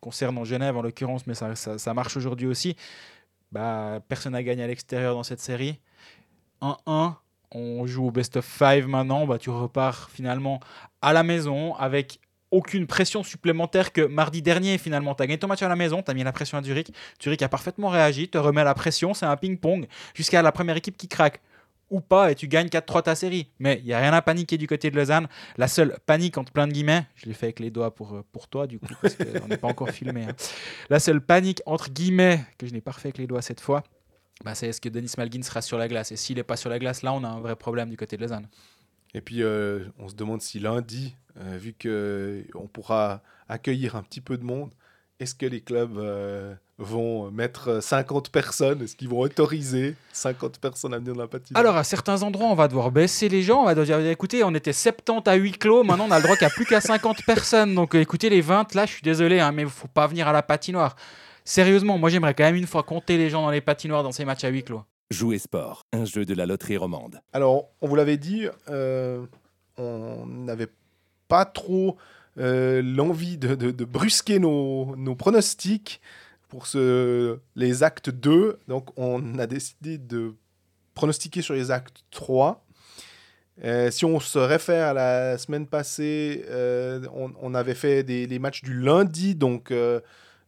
[0.02, 2.76] concernant Genève en l'occurrence, mais ça, ça, ça marche aujourd'hui aussi,
[3.52, 5.80] bah, personne n'a gagné à l'extérieur dans cette série.
[6.88, 7.14] 1-1,
[7.52, 10.60] on joue au best of 5 maintenant, bah, tu repars finalement
[11.02, 12.20] à la maison avec
[12.52, 15.14] aucune pression supplémentaire que mardi dernier finalement.
[15.16, 16.92] Tu gagné ton match à la maison, tu mis la pression à Zurich.
[17.22, 20.98] Zurich a parfaitement réagi, te remet la pression, c'est un ping-pong jusqu'à la première équipe
[20.98, 21.42] qui craque.
[21.92, 23.48] Ou pas, et tu gagnes 4-3 ta série.
[23.60, 25.28] Mais il n'y a rien à paniquer du côté de Lausanne.
[25.56, 28.24] La seule panique, entre plein de guillemets, je l'ai fait avec les doigts pour, euh,
[28.50, 30.24] toi du coup, parce qu'on n'est pas encore filmé.
[30.24, 30.36] hein.
[30.90, 33.84] La seule panique, entre guillemets, que je n'ai pas refait avec les doigts cette fois,
[34.44, 36.12] bah, c'est est-ce que Denis Malgin sera sur la glace.
[36.12, 38.18] Et s'il n'est pas sur la glace, là, on a un vrai problème du côté
[38.18, 38.48] de Lausanne.
[39.14, 44.22] Et puis, euh, on se demande si lundi, euh, vu qu'on pourra accueillir un petit
[44.22, 44.72] peu de monde,
[45.20, 48.82] est-ce que les clubs euh, vont mettre 50 personnes?
[48.82, 51.62] Est-ce qu'ils vont autoriser 50 personnes à venir dans la patinoire?
[51.62, 53.62] Alors, à certains endroits, on va devoir baisser les gens.
[53.62, 55.84] On va devoir dire écoutez, on était 70 à huis clos.
[55.84, 57.76] Maintenant, on a le droit a plus qu'à 50 personnes.
[57.76, 60.08] Donc, euh, écoutez, les 20, là, je suis désolé, hein, mais il ne faut pas
[60.08, 60.98] venir à la patinoire.
[61.46, 64.26] Sérieusement, moi, j'aimerais quand même une fois compter les gens dans les patinoires dans ces
[64.26, 64.82] matchs à huis clos.
[65.12, 67.22] Jouer sport, un jeu de la loterie romande.
[67.32, 69.24] Alors, on vous l'avait dit, euh,
[69.78, 70.70] on n'avait
[71.28, 71.98] pas trop
[72.40, 76.02] euh, l'envie de, de- de brusquer nos, nos pronostics
[76.50, 78.58] pour ce, les actes 2.
[78.68, 80.34] Donc, on a décidé de
[80.96, 82.66] pronostiquer sur les actes 3.
[83.64, 88.26] Euh, si on se réfère à la semaine passée, euh, on, on avait fait des,
[88.26, 89.36] les matchs du lundi.
[89.36, 89.72] Donc,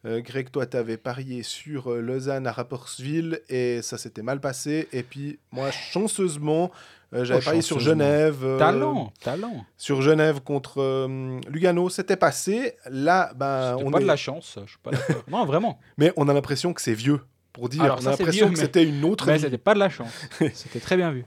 [0.08, 4.40] euh, Greg, toi, tu avais parié sur euh, Lausanne à Rapperswil et ça s'était mal
[4.40, 4.88] passé.
[4.94, 6.72] Et puis, moi, chanceusement,
[7.14, 7.80] euh, j'avais Oh, parié sur.
[7.80, 8.46] Genève.
[8.58, 9.66] Talent, talent.
[9.78, 11.08] Sur Genève contre
[11.50, 12.76] Lugano, c'était passé.
[12.90, 15.24] Là, ben, on pas est- de la chance, je suis pas d'accord.
[15.30, 15.80] non, vraiment.
[15.98, 17.22] Mais on a l'impression que c'est vieux.
[17.54, 19.90] Pour dire, Alors, on a l'impression que c'était une autre Mais c'était pas de la
[19.90, 20.12] chance.
[20.54, 21.26] C'était très bien vu.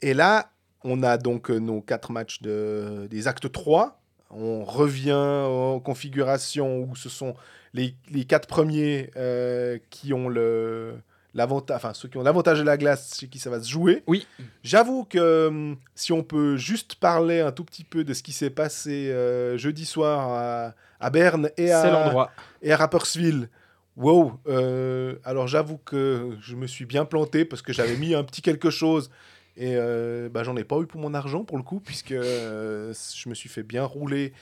[0.00, 0.52] Et là,
[0.84, 3.99] on a donc nos quatre matchs de, des actes 3.
[4.30, 7.34] On revient en configuration où ce sont
[7.74, 10.94] les, les quatre premiers euh, qui ont le
[11.32, 14.02] l'avantage, enfin ceux qui ont l'avantage de la glace, chez qui ça va se jouer.
[14.08, 14.26] Oui.
[14.64, 18.32] J'avoue que hum, si on peut juste parler un tout petit peu de ce qui
[18.32, 22.30] s'est passé euh, jeudi soir à, à Berne et à,
[22.62, 23.48] et à Rapperswil.
[23.96, 24.40] Wow.
[24.46, 28.42] euh, alors j'avoue que je me suis bien planté parce que j'avais mis un petit
[28.42, 29.10] quelque chose
[29.56, 32.92] et euh, bah, j'en ai pas eu pour mon argent pour le coup puisque euh,
[33.14, 34.32] je me suis fait bien rouler.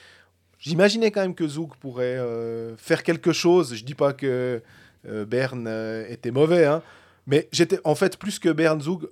[0.60, 3.74] J'imaginais quand même que Zouk pourrait euh, faire quelque chose.
[3.74, 4.60] Je dis pas que
[5.06, 5.68] euh, Berne
[6.08, 6.82] était mauvais, hein,
[7.28, 8.48] mais j'étais en fait plus que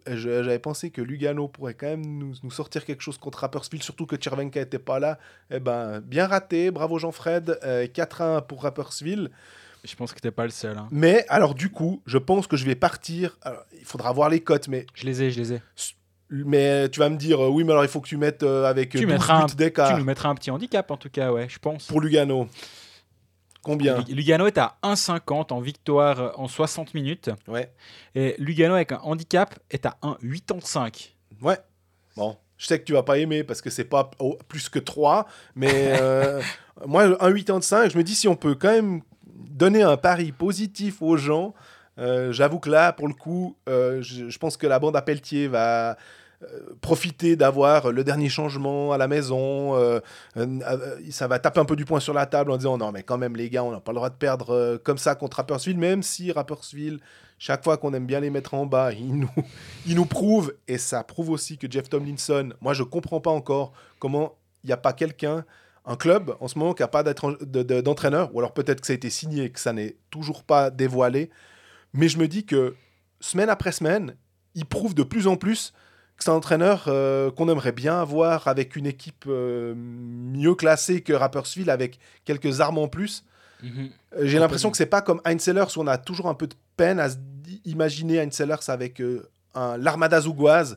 [0.08, 3.82] je- j'avais pensé que Lugano pourrait quand même nous, nous sortir quelque chose contre Rapperswil,
[3.82, 5.18] surtout que Tchervenka était pas là.
[5.50, 9.30] Eh ben, bien raté, bravo Jean-Fred, euh, 4-1 pour Rapperswil.
[9.84, 10.76] Je pense que t'es pas le seul.
[10.76, 10.88] hein.
[10.90, 13.36] Mais alors du coup, je pense que je vais partir.
[13.42, 15.62] Alors, il faudra voir les cotes, mais, Je les ai, je les ai.
[16.30, 18.64] mais tu vas me dire, euh, oui, mais alors il faut que tu mettes euh,
[18.64, 21.10] avec Tu 12 mettras un- buts d'écart Tu nous mettras un petit handicap en tout
[21.10, 21.86] cas, ouais, je pense.
[21.86, 22.48] pour Lugano.
[23.62, 27.30] Combien Lug- Lugano est à 1,50 en victoire euh, en 60 minutes.
[27.48, 27.72] Ouais.
[28.14, 31.14] Et Lugano avec un handicap est à 1,85.
[31.42, 31.58] Ouais.
[32.16, 34.78] Bon, je sais que tu vas pas aimer parce que c'est pas oh, plus que
[34.78, 36.40] 3, mais euh,
[36.86, 39.02] moi, 1,85, je me dis si on peut quand même
[39.38, 41.54] donner un pari positif aux gens,
[41.98, 45.48] euh, j'avoue que là, pour le coup, euh, je, pense que la bande à Pelletier
[45.48, 45.96] va
[46.42, 46.46] euh,
[46.82, 49.74] profiter d'avoir le dernier changement à la maison.
[51.10, 53.18] ça va taper un peu du poing sur la table en disant non, mais quand
[53.18, 56.02] même, les gars, on n'a pas le droit de perdre comme ça contre Rapperswil, même
[56.02, 57.00] si Rapperswil,
[57.38, 59.30] chaque fois qu'on aime bien les mettre en bas, ils nous,
[59.86, 63.72] ils nous prouvent, et ça prouve aussi que Jeff Tomlinson, moi je comprends pas encore
[63.98, 64.34] comment
[64.64, 65.44] il n'y a pas quelqu'un,
[65.86, 68.96] un club en ce moment qui n'a pas d'entraîneur, ou alors peut-être que ça a
[68.96, 71.30] été signé et que ça n'est toujours pas dévoilé,
[71.92, 72.74] mais je me dis que
[73.20, 74.16] semaine après semaine,
[74.54, 75.72] il prouve de plus en plus
[76.16, 81.02] que c'est un entraîneur euh, qu'on aimerait bien avoir avec une équipe euh, mieux classée
[81.02, 83.24] que Rapperswil, avec quelques armes en plus.
[83.62, 83.90] Mhm.
[84.14, 86.54] Euh, J'ai l'impression que c'est pas comme Heinz où on a toujours un peu de
[86.76, 87.08] peine à
[87.64, 90.76] imaginer Heinz avec euh, l'armada zougoise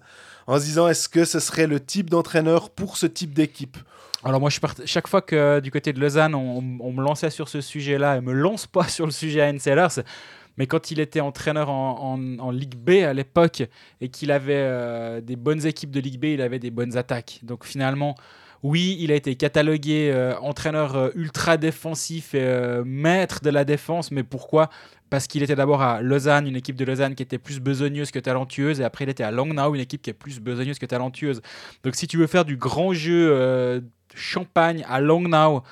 [0.50, 3.78] en se disant est-ce que ce serait le type d'entraîneur pour ce type d'équipe?
[4.24, 4.50] Alors moi,
[4.84, 8.22] chaque fois que euh, du côté de Lausanne, on, me lançait sur ce sujet-là et
[8.22, 10.04] me lance pas sur le sujet Heinz Sellers,
[10.58, 13.64] mais quand il était entraîneur en, en- en Ligue B à l'époque
[14.02, 17.40] et qu'il avait euh, des bonnes équipes de Ligue B, il avait des bonnes attaques.
[17.44, 18.16] Donc finalement,
[18.64, 23.64] oui, il a été catalogué euh, entraîneur euh, ultra défensif et euh, maître de la
[23.64, 24.70] défense, mais pourquoi?
[25.10, 28.20] Parce qu'il était d'abord à Lausanne, une équipe de Lausanne qui était plus besogneuse que
[28.20, 31.42] talentueuse, et après il était à Langnau, une équipe qui est plus besogneuse que talentueuse.
[31.84, 33.82] Donc si tu veux faire du grand jeu
[34.14, 35.64] champagne à Langnau,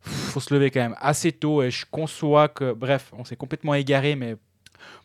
[0.00, 3.74] faut se lever quand même assez tôt et je conçois que, bref, on s'est complètement
[3.74, 4.36] égaré, mais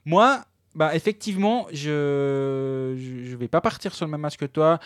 [0.06, 4.80] moi, bah effectivement, je je vais pas partir sur le même match que toi.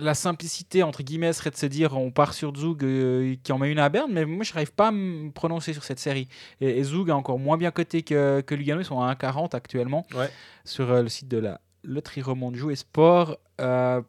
[0.00, 3.58] La simplicité, entre guillemets, serait de se dire on part sur Zug euh, qui en
[3.58, 6.28] met une à Berne, mais moi je n'arrive pas à me prononcer sur cette série.
[6.60, 9.56] Et, et Zug est encore moins bien coté que, que Lugano, ils sont à 1,40
[9.56, 10.28] actuellement Ouais.
[10.64, 13.38] sur euh, le site de la loterie romande Jouer Sport.
[13.60, 14.02] Euh,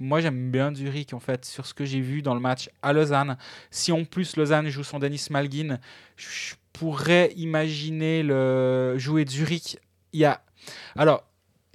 [0.00, 2.92] moi j'aime bien Zurich en fait, sur ce que j'ai vu dans le match à
[2.92, 3.38] Lausanne.
[3.70, 5.78] Si en plus Lausanne joue sans Denis Malgin,
[6.16, 9.78] je pourrais imaginer le jouer Zurich.
[10.12, 10.42] Il y a.
[10.96, 11.24] Alors,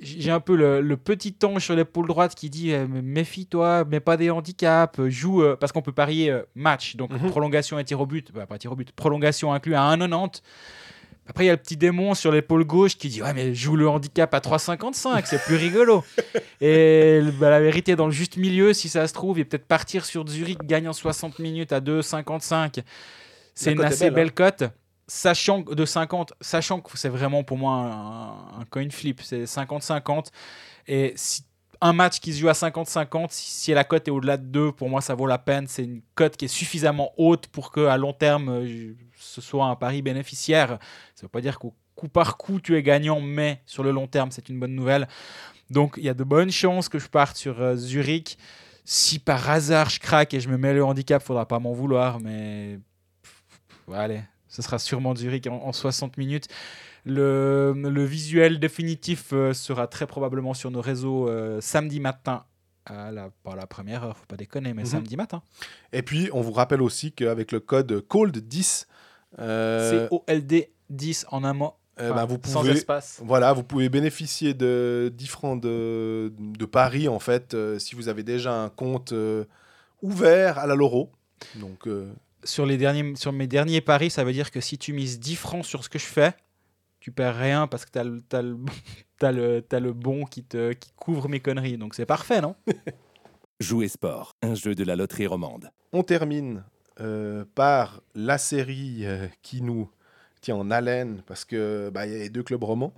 [0.02, 4.00] j'ai un peu le, le petit ange sur l'épaule droite qui dit euh, méfie-toi, mets
[4.00, 7.30] pas des handicaps, joue euh, parce qu'on peut parier euh, match, donc Mhm.
[7.30, 10.42] prolongation et tir au but, bah, pas tir au but, prolongation inclus à 1,90.
[11.28, 13.76] Après, il y a le petit démon sur l'épaule gauche qui dit Ouais, mais joue
[13.76, 16.04] le handicap à 3,55, c'est plus rigolo.
[16.62, 19.68] Et bah, la vérité est dans le juste milieu, si ça se trouve, et peut-être
[19.68, 22.82] partir sur Zurich gagnant 60 minutes à 2,55.
[23.54, 24.16] C'est une assez belle, hein.
[24.16, 24.64] belle cote.
[25.12, 30.28] Sachant de 50, sachant que c'est vraiment pour moi un, coin flip, c'est 50-50.
[30.88, 31.44] Et si
[31.82, 34.88] un match qui se joue à 50-50, si, la cote est au-delà de 2, pour
[34.88, 35.66] moi ça vaut la peine.
[35.68, 39.66] C'est une cote qui est suffisamment haute pour que à long terme euh, ce soit
[39.66, 40.78] un pari bénéficiaire.
[41.16, 43.90] Ça ne veut pas dire qu'au coup par coup tu es gagnant, mais sur le
[43.90, 45.08] long terme c'est une bonne nouvelle.
[45.72, 48.38] Donc il y a de bonnes chances que je parte sur euh, Zurich.
[48.86, 52.20] Si par hasard je craque et je me mets le handicap, faudra pas m'en vouloir,
[52.20, 52.80] mais
[53.94, 56.48] allez, ce sera sûrement Zurich en, en 60 minutes.
[57.06, 62.44] Le, le visuel définitif euh, sera très probablement sur nos réseaux euh, samedi matin.
[62.86, 64.88] À la, pas la première heure, faut pas déconner, mais Mhm.
[64.90, 65.42] samedi matin.
[65.94, 68.86] Et puis, on vous rappelle aussi qu'avec le code COLD10,
[69.38, 71.74] euh, C'est OLD 10 en un mot.
[72.00, 73.22] euh, bah, vous sans pouvez espace.
[73.24, 78.24] Voilà, vous pouvez bénéficier de différents de, de paris en fait euh, si vous avez
[78.24, 79.14] déjà un compte
[80.02, 81.12] ouvert à la Loro.
[81.56, 81.88] Donc
[82.44, 85.36] Sur, les derniers, sur mes derniers paris, ça veut dire que si tu mises 10
[85.36, 86.34] francs sur ce que je fais,
[87.00, 88.58] tu perds rien parce que tu as, le, t'as le,
[89.20, 91.78] t'as le, t'as le bon qui, te, qui couvre mes conneries.
[91.78, 92.56] Donc c'est parfait, non?
[93.60, 95.70] Jouer sport, un jeu de la loterie romande.
[95.92, 96.64] on termine
[97.02, 99.90] euh, par la série euh, qui nous
[100.42, 102.94] tient en haleine parce que bah, il y a les deux clubs romans.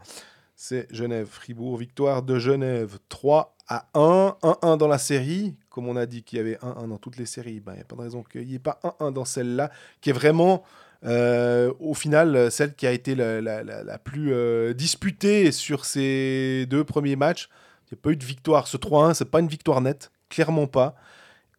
[0.55, 5.55] C'est Genève-Fribourg, victoire de Genève 3 à 1, 1-1 dans la série.
[5.71, 7.81] Comme on a dit qu'il y avait 1-1 dans toutes les séries, bah, il n'y
[7.81, 10.63] a pas de raison qu'il n'y ait pas 1-1 dans celle-là, qui est vraiment
[11.05, 16.67] euh, au final celle qui a été la, la- la- plus euh, disputée sur ces
[16.69, 17.49] deux premiers matchs.
[17.89, 18.67] Il n'y a pas eu de victoire.
[18.67, 20.93] Ce 3-1, c'est pas une victoire nette, clairement pas.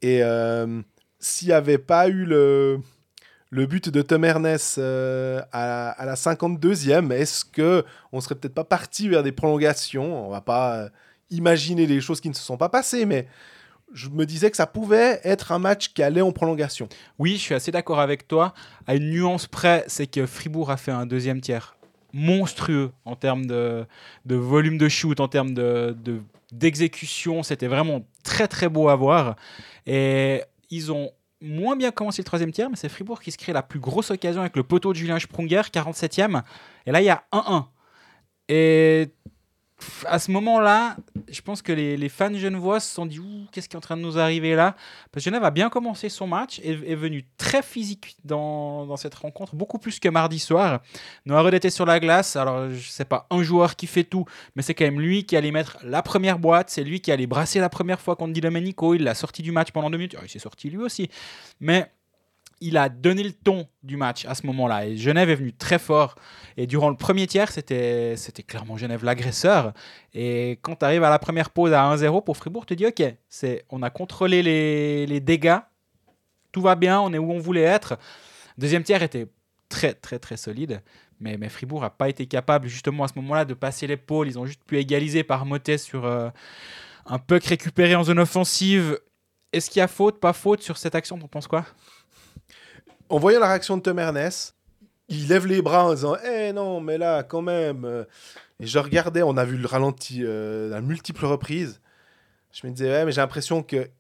[0.03, 0.81] Et euh,
[1.19, 2.81] s'il n'y avait pas eu le,
[3.51, 8.65] le but de Tom Ernest à, à la 52e, est-ce que on serait peut-être pas
[8.65, 10.27] parti vers des prolongations?
[10.29, 10.89] On va pas
[11.31, 13.27] imaginer les choses qui ne se sont pas passées, mais
[13.93, 16.89] je me disais que ça pouvait être un match qui allait en prolongation.
[17.19, 18.55] Oui, je suis assez d'accord avec toi.
[18.87, 21.77] À une nuance près, c'est que Fribourg a fait un deuxième tiers
[22.13, 23.87] monstrueux en termes de,
[24.27, 26.21] volume de shoot, en termes de, de-
[26.53, 27.43] d'exécution.
[27.43, 29.37] C'était vraiment très très beau à voir.
[29.87, 33.53] Et ils ont moins bien commencé le troisième tiers, mais c'est Fribourg qui se crée
[33.53, 36.43] la plus grosse occasion avec le poteau de Julien Sprunger, 47e.
[36.87, 37.65] Et là, il y a 1-1.
[38.49, 39.09] Et
[40.07, 40.97] à ce moment-là,
[41.31, 43.21] je pense que les, fans genevois se sont dit
[43.53, 44.77] qu'est-ce qui est en train de nous arriver là?
[45.11, 49.15] Parce que Genève a bien commencé son match et est venu très physique dans, cette
[49.15, 50.81] rencontre, beaucoup plus que mardi soir.
[51.27, 54.25] Noirod était sur la glace, alors je sais pas un joueur qui fait tout,
[54.55, 57.27] mais c'est quand même lui qui allait mettre la première boîte, c'est lui qui allait
[57.27, 60.15] brasser la première fois contre Di Domenico, il l'a sorti du match pendant deux minutes,
[60.15, 61.09] Alors, il s'est sorti lui aussi,
[61.61, 61.91] mais
[62.63, 64.87] il a donné le ton du match à ce moment-là.
[64.87, 66.15] Et Genève est venu très fort.
[66.57, 69.73] Et durant le premier tiers, c'était, clairement Genève l'agresseur.
[70.15, 73.03] Et quand tu arrives à la première pause à 1-0 pour Fribourg, tu dis Ok,
[73.71, 75.59] on a contrôlé les, les dégâts.
[76.53, 77.99] Tout va bien, on est où on voulait être.
[78.59, 79.27] Deuxième tiers était
[79.69, 80.83] très, très, très solide.
[81.21, 84.29] Mais, mais Fribourg n'a pas été capable, justement, à ce moment-là, de passer l'épaule.
[84.29, 86.31] Ils ont juste pu égaliser par Motet sur euh,
[87.07, 88.99] un puck récupéré en zone offensive.
[89.53, 91.19] Est-ce qu'il y a faute, pas faute sur cette action?
[91.19, 91.65] T'en penses quoi?
[93.13, 94.57] En voyant la réaction de Tom Ernest,
[95.09, 98.07] il lève les bras en disant Eh non, mais là, quand même.
[98.59, 101.81] Et je regardais, on a vu le ralenti euh, à multiples reprises.
[102.53, 103.91] Je me disais Ouais, mais j'ai l'impression que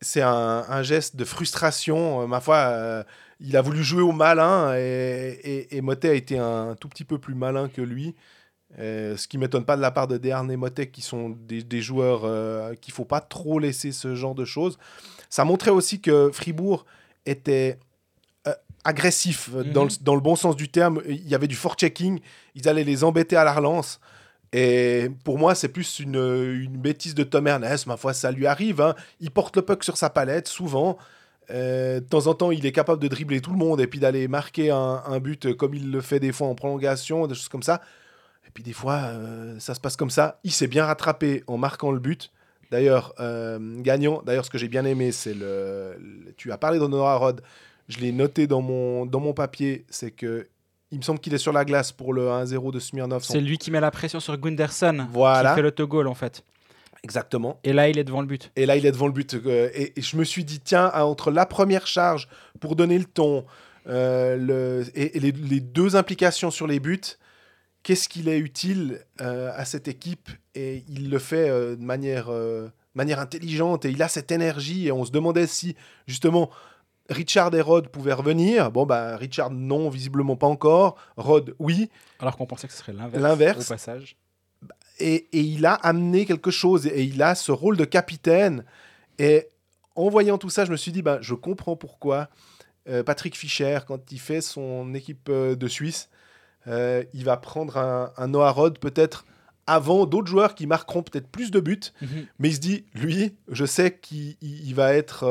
[0.00, 2.22] c'est un, geste de frustration.
[2.22, 3.04] Euh, ma foi, euh,
[3.40, 7.04] il a voulu jouer au malin et, et, et Motet a été un tout petit
[7.04, 8.14] peu plus malin que lui.
[8.78, 11.82] Ce qui m'étonne pas de la part de Dearne et Motet, qui sont des, des
[11.82, 14.78] joueurs euh, qu'il faut pas trop laisser ce genre de choses.
[15.28, 16.86] Ça montrait aussi que Fribourg
[17.26, 17.78] était
[18.86, 21.00] euh, agressif euh, dans, le, dans le bon sens du terme.
[21.06, 22.20] Il y avait du fort-checking.
[22.54, 24.00] Ils allaient les embêter à la relance.
[24.52, 27.86] Et pour moi, c'est plus une, une bêtise de Tom Ernest.
[27.86, 28.80] Ma foi, ça lui arrive.
[28.80, 28.94] hein.
[29.20, 30.98] Il porte le puck sur sa palette, souvent.
[31.50, 33.98] Euh, de temps en temps, il est capable de dribbler tout le monde et puis
[33.98, 37.48] d'aller marquer un, un but comme il le fait des fois en prolongation, des choses
[37.48, 37.80] comme ça.
[38.46, 40.38] Et puis des fois, euh, ça se passe comme ça.
[40.44, 42.30] Il s'est bien rattrapé en marquant le but.
[42.70, 44.22] D'ailleurs, euh, gagnant.
[44.24, 47.40] D'ailleurs, ce que j'ai bien aimé, c'est le, le- Tu as parlé d'Honora Rod.
[47.92, 49.84] Je l'ai noté dans mon, dans mon papier.
[49.90, 50.48] C'est que
[50.90, 53.22] il me semble qu'il est sur la glace pour le 1-0 de Smirnov.
[53.24, 55.50] C'est lui qui met la pression sur Gunderson, Voilà.
[55.50, 56.44] qui fait l'autogol en fait.
[57.02, 57.58] Exactement.
[57.64, 58.52] Et là, il est devant le but.
[58.56, 59.34] Et là, il est devant le but.
[59.34, 62.28] euh, et, et je me suis dit, tiens, entre la première charge
[62.60, 63.44] pour donner le ton
[63.88, 67.00] euh, le, et, et les, les deux implications sur les buts,
[67.82, 70.28] qu'est-ce qu'il est utile euh, à cette équipe?
[70.54, 72.30] Et il le fait euh, de manière,
[72.94, 74.86] manière intelligente et il a cette énergie.
[74.86, 75.74] Et on se demandait si,
[76.06, 76.50] justement,
[77.10, 78.70] Richard et Rod pouvaient revenir.
[78.70, 80.96] Bon, bah, Richard, non, visiblement pas encore.
[81.16, 81.90] Rod, oui.
[82.20, 83.22] Alors qu'on pensait que ce serait l'inverse.
[83.22, 83.66] L'inverse.
[83.66, 84.16] Au passage.
[84.98, 88.64] et, et il a amené quelque chose et il a ce rôle de capitaine.
[89.18, 89.48] Et
[89.96, 92.28] en voyant tout ça, je me suis dit, bah, je comprends pourquoi
[92.88, 96.08] euh, Patrick Fischer, quand il fait son équipe euh, de Suisse,
[96.68, 99.24] euh, il va prendre un, un Noah Rod peut-être
[99.66, 101.80] avant d'autres joueurs qui marqueront peut-être plus de buts.
[102.38, 105.24] Mais il se dit, lui, je sais qu'il il- il va être...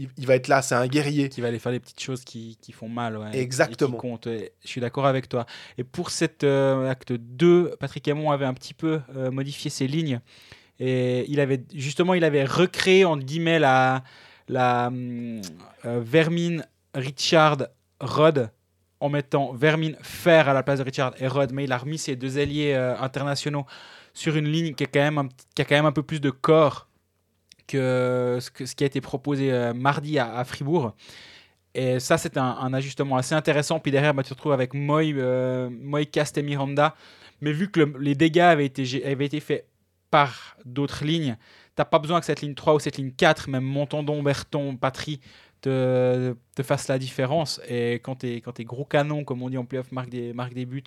[0.00, 1.28] il, il va être là, c'est un guerrier.
[1.28, 3.16] Qui va aller faire les petites choses qui, qui font mal.
[3.18, 3.90] ouais, Exactement.
[3.90, 4.28] et qui comptent.
[4.28, 5.46] Je suis d'accord avec toi.
[5.78, 9.86] Et pour cet euh, acte 2, Patrick Hamon avait un petit peu euh, modifié ses
[9.86, 10.20] lignes.
[10.78, 14.02] Et il avait justement, il avait recréé entre guillemets la,
[14.48, 15.40] la euh,
[15.84, 16.62] Vermin,
[16.94, 17.58] Richard,
[18.00, 18.50] Rod
[19.00, 21.52] en mettant Vermin Fer à la place de Richard et Rod.
[21.52, 23.66] Mais il a remis ses deux alliés internationaux
[24.14, 26.20] sur une ligne qui, est quand même un, qui a quand même un peu plus
[26.20, 26.89] de corps
[27.78, 30.94] ce, qui a été proposé euh, mardi à, Fribourg.
[31.74, 33.78] Et ça, c'est un, ajustement assez intéressant.
[33.78, 36.94] Puis derrière, bah, tu te retrouves avec Moy, euh, Moy Cast et Miranda.
[37.40, 39.66] Mais vu que le- les dégâts avaient été, faits
[40.10, 41.36] par d'autres lignes,
[41.76, 45.20] t'as pas besoin que cette ligne 3 ou cette ligne 4, même Montandon, Berton, Patry,
[45.60, 47.60] te, te fasse la différence.
[47.68, 50.82] Et quand tes gros canons, comme on dit en playoff, marquent des, buts,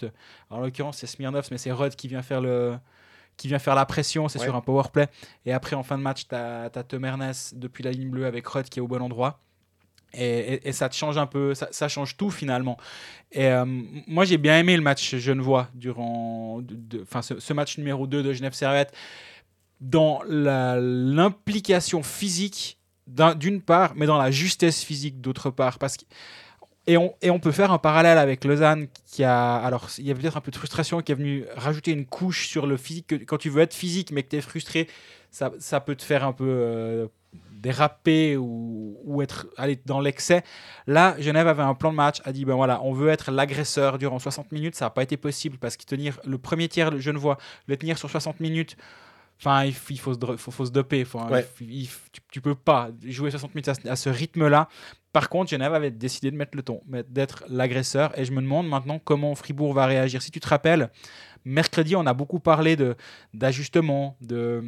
[0.50, 2.76] en l'occurrence, c'est Smirnov, mais c'est Rod qui vient faire le
[3.38, 4.46] qui vient faire la pression, c'est Ouais.
[4.46, 5.08] sur un power play.
[5.46, 6.70] Et après, en fin de match, tu as,
[7.04, 9.40] Ernest depuis la ligne bleue avec Rod qui est au bon endroit.
[10.16, 12.78] Et, et- et ça te change un peu, ça, ça change tout finalement.
[13.32, 13.66] Et euh,
[14.06, 16.62] moi, j'ai bien aimé le match genevois durant
[17.02, 18.94] enfin, ce, ce match numéro 2 de Genève Servette
[19.82, 22.78] dans l'implication physique
[23.08, 25.78] d'un- d'une part, mais dans la justesse physique d'autre part.
[25.80, 26.06] Parce que,
[26.88, 29.56] et, on, et on peut faire un parallèle avec Lausanne qui a.
[29.56, 32.48] Alors, il y a peut-être un peu de frustration qui est venu rajouter une couche
[32.48, 33.08] sur le physique.
[33.08, 34.88] Que, quand tu veux être physique mais que tu es frustré,
[35.32, 36.46] ça, ça peut te faire un peu.
[36.48, 37.08] euh,
[37.52, 40.44] déraper ou, ou être aller dans l'excès.
[40.86, 43.98] Là, Genève avait un plan de match, a dit ben voilà, on veut être l'agresseur
[43.98, 44.76] durant 60 minutes.
[44.76, 47.98] Ça n'a pas été possible parce que tenir le premier tiers, le Genevois, le tenir
[47.98, 48.76] sur 60 minutes,
[49.40, 51.06] enfin, il, faut, se, faut, doper.
[51.06, 51.46] Faut, Ouais.
[51.62, 54.68] il tu, tu peux pas jouer 60 minutes à, ce- à ce rythme-là.
[55.12, 58.18] Par contre, Genève avait décidé de mettre le ton, d'être l'agresseur.
[58.18, 60.22] Et je me demande maintenant comment Fribourg va réagir.
[60.22, 60.90] Si tu te rappelles,
[61.46, 62.96] mercredi, on a beaucoup parlé de-
[63.34, 64.64] d'ajustement, de,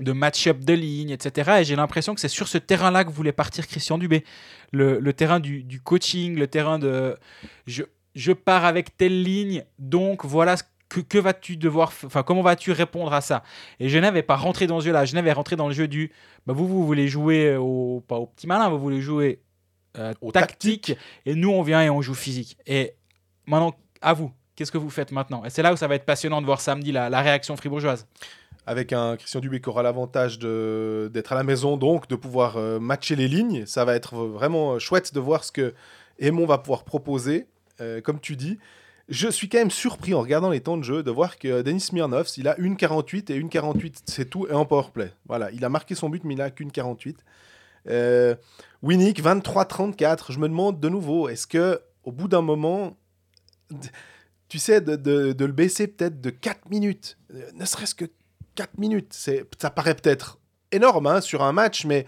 [0.00, 1.58] de match-up de ligne, etc.
[1.60, 4.24] Et j'ai l'impression que c'est sur ce terrain-là que voulait partir Christian Dubé.
[4.72, 7.16] Le, le terrain du, du coaching, le terrain de
[7.66, 7.82] je,
[8.14, 12.72] je pars avec telle ligne, donc voilà ce que, que vas-tu devoir, enfin comment vas-tu
[12.72, 13.42] répondre à ça?
[13.80, 15.04] Et Genève n'est pas rentré dans ce jeu-là.
[15.04, 16.12] Genève est rentré dans le jeu du,
[16.46, 19.40] bah, vous vous voulez jouer au pas au petit malin, vous voulez jouer
[19.98, 20.94] euh, Au tactique,
[21.26, 22.56] et nous on vient et on joue physique.
[22.66, 22.94] Et
[23.46, 25.44] maintenant à vous, qu'est-ce que vous faites maintenant?
[25.44, 28.06] Et c'est là où ça va être passionnant de voir samedi la, la réaction fribourgeoise.
[28.66, 32.58] avec un Christian Dubé qui aura l'avantage de- d'être à la maison, donc de pouvoir
[32.58, 33.64] euh, matcher les lignes.
[33.66, 35.74] Ça va être vraiment euh, chouette de voir ce que
[36.18, 37.46] Aymon va pouvoir proposer,
[37.80, 38.58] euh, comme tu dis.
[39.08, 41.80] Je suis quand même surpris en regardant les temps de jeu de voir que Denis
[41.80, 45.12] Smirnov, il a une 48 et une 48, c'est tout, et en powerplay.
[45.26, 47.24] Voilà, il a marqué son but, mais il a qu'une 48.
[47.88, 48.34] Euh,
[48.82, 50.30] Winnick, 23-34.
[50.32, 52.98] Je me demande de nouveau, est-ce que au bout d'un moment,
[54.48, 57.16] tu sais, de, le baisser peut-être de 4 minutes,
[57.54, 58.04] ne serait-ce que
[58.56, 60.38] 4 minutes, ça paraît peut-être
[60.70, 62.04] énorme hein, sur un match, mais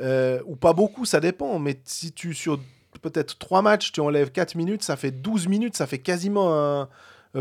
[0.00, 1.58] euh, ou pas beaucoup, ça dépend.
[1.58, 2.58] Mais si tu sur
[3.00, 6.88] peut-être 3 matchs, tu enlèves 4 minutes, ça fait 12 minutes, ça fait quasiment un.
[7.34, 7.40] un-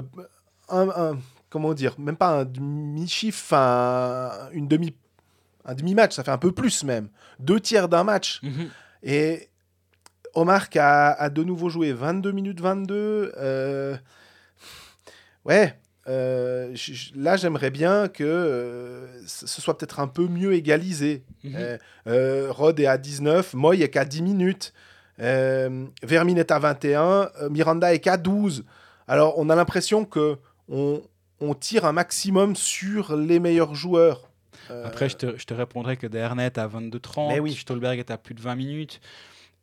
[0.69, 1.17] un-
[1.49, 4.95] comment dire Même pas un demi-chiffre, un, une demi,
[5.65, 7.09] un demi-match, ça fait un peu plus même.
[7.39, 8.39] Deux tiers d'un match.
[8.43, 8.69] Mhm.
[9.03, 9.49] Et
[10.33, 13.33] Omar qui a, a de nouveau joué 22 minutes 22.
[13.37, 13.97] euh,
[15.45, 15.77] ouais.
[16.07, 16.73] euh,
[17.15, 21.23] là, j'aimerais bien que euh, ce ce soit peut-être un peu mieux égalisé.
[21.43, 21.53] Mhm.
[21.57, 21.77] Euh,
[22.07, 24.73] euh, Rod est à 19, Moy est qu'à 10 minutes,
[25.19, 28.63] euh, Vermin est à 21, euh, Miranda est qu'à 12.
[29.07, 30.37] Alors, on a l'impression que
[30.69, 31.01] on,
[31.39, 34.29] on tire un maximum sur les meilleurs joueurs.
[34.69, 37.53] Euh, Après, je te, je te répondrai que Dernet à 22-30, Mais oui.
[37.53, 39.01] Stolberg est à plus de 20 minutes.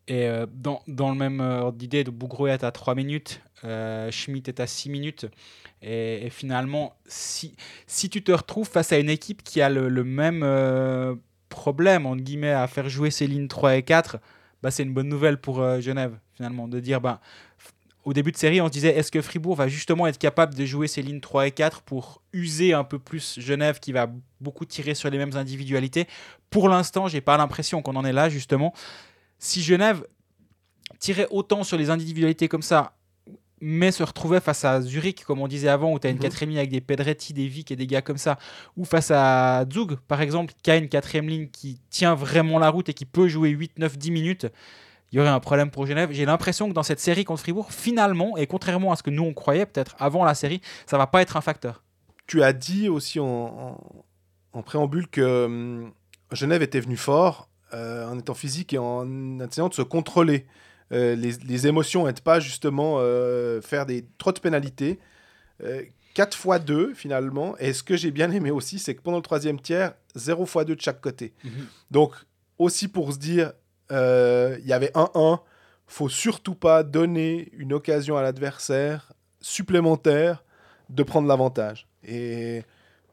[0.07, 4.11] Et euh, dans, dans le même euh, ordre d'idée, Bougro est à 3 minutes, euh,
[4.11, 5.27] Schmidt est à 6 minutes.
[5.83, 7.55] Et, et finalement, si,
[7.87, 10.45] si tu te retrouves face à une équipe qui a le, le même
[11.49, 14.17] problème, entre guillemets, à faire jouer ses lignes 3 et 4,
[14.63, 17.21] bah, c'est une bonne nouvelle pour euh, Genève, finalement, de dire, bah,
[18.05, 20.65] au début de série, on se disait, est-ce que Fribourg va justement être capable de
[20.65, 24.65] jouer ses lignes 3 et 4 pour user un peu plus Genève qui va beaucoup
[24.65, 26.07] tirer sur les mêmes individualités?
[26.51, 28.73] Pour l'instant, j'ai pas l'impression qu'on en est là, justement.
[29.39, 30.07] Si Genève
[30.99, 32.98] tirait autant sur les individualités comme ça,
[33.61, 36.23] mais se retrouvait face à Zurich, comme on disait avant, où tu as une Mhm.
[36.23, 38.39] quatrième ligne avec des Pedretti, des Vic et des gars comme ça,
[38.77, 42.71] ou face à Zug, par exemple, qui a une quatrième ligne qui tient vraiment la
[42.71, 44.47] route et qui peut jouer 8, 9, 10 minutes,
[45.11, 46.11] il y aurait un problème pour Genève.
[46.13, 49.23] J'ai l'impression que dans cette série contre Fribourg, finalement, et contrairement à ce que nous
[49.25, 51.83] on croyait peut-être avant la série, ça va pas être un facteur.
[52.27, 54.05] tu as dit aussi en, en-
[54.53, 55.93] en préambule que hum,
[56.31, 60.47] Genève était venu fort euh, en étant physique et en essayant de se contrôler.
[60.93, 64.99] Euh, les, les émotions n'aident pas justement euh, faire des trop de pénalités.
[66.15, 67.57] 4 fois 2 finalement.
[67.59, 70.65] Et ce que j'ai bien aimé aussi, c'est que pendant le troisième tiers, 0 fois
[70.65, 71.33] 2 de chaque côté.
[71.91, 72.13] Donc
[72.59, 73.53] aussi pour se dire,
[73.93, 75.41] euh, il y avait 1-1,
[75.87, 80.45] faut surtout pas donner une occasion à l'adversaire supplémentaire
[80.91, 81.87] de prendre l'avantage.
[82.05, 82.65] Et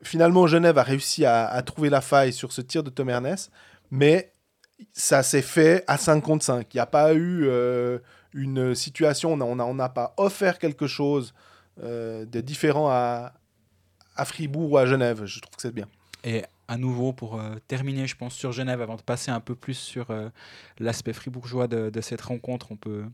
[0.02, 3.52] finalement, Genève a réussi à, à trouver la faille sur ce tir de Tom Ernest,
[3.92, 4.32] mais
[4.92, 6.74] ça s'est fait à 5 contre 5.
[6.74, 8.00] Il n'y a pas eu euh,
[8.34, 11.34] une situation, on n'a pas offert quelque chose
[11.84, 13.34] euh, de différent à,
[14.26, 15.26] Fribourg ou à Genève.
[15.26, 15.88] Je trouve que c'est bien.
[16.24, 19.56] Et à nouveau, pour euh, terminer, je pense, sur Genève, avant de passer un peu
[19.56, 20.08] plus sur
[20.80, 23.06] l'aspect fribourgeois de cette rencontre, on peut...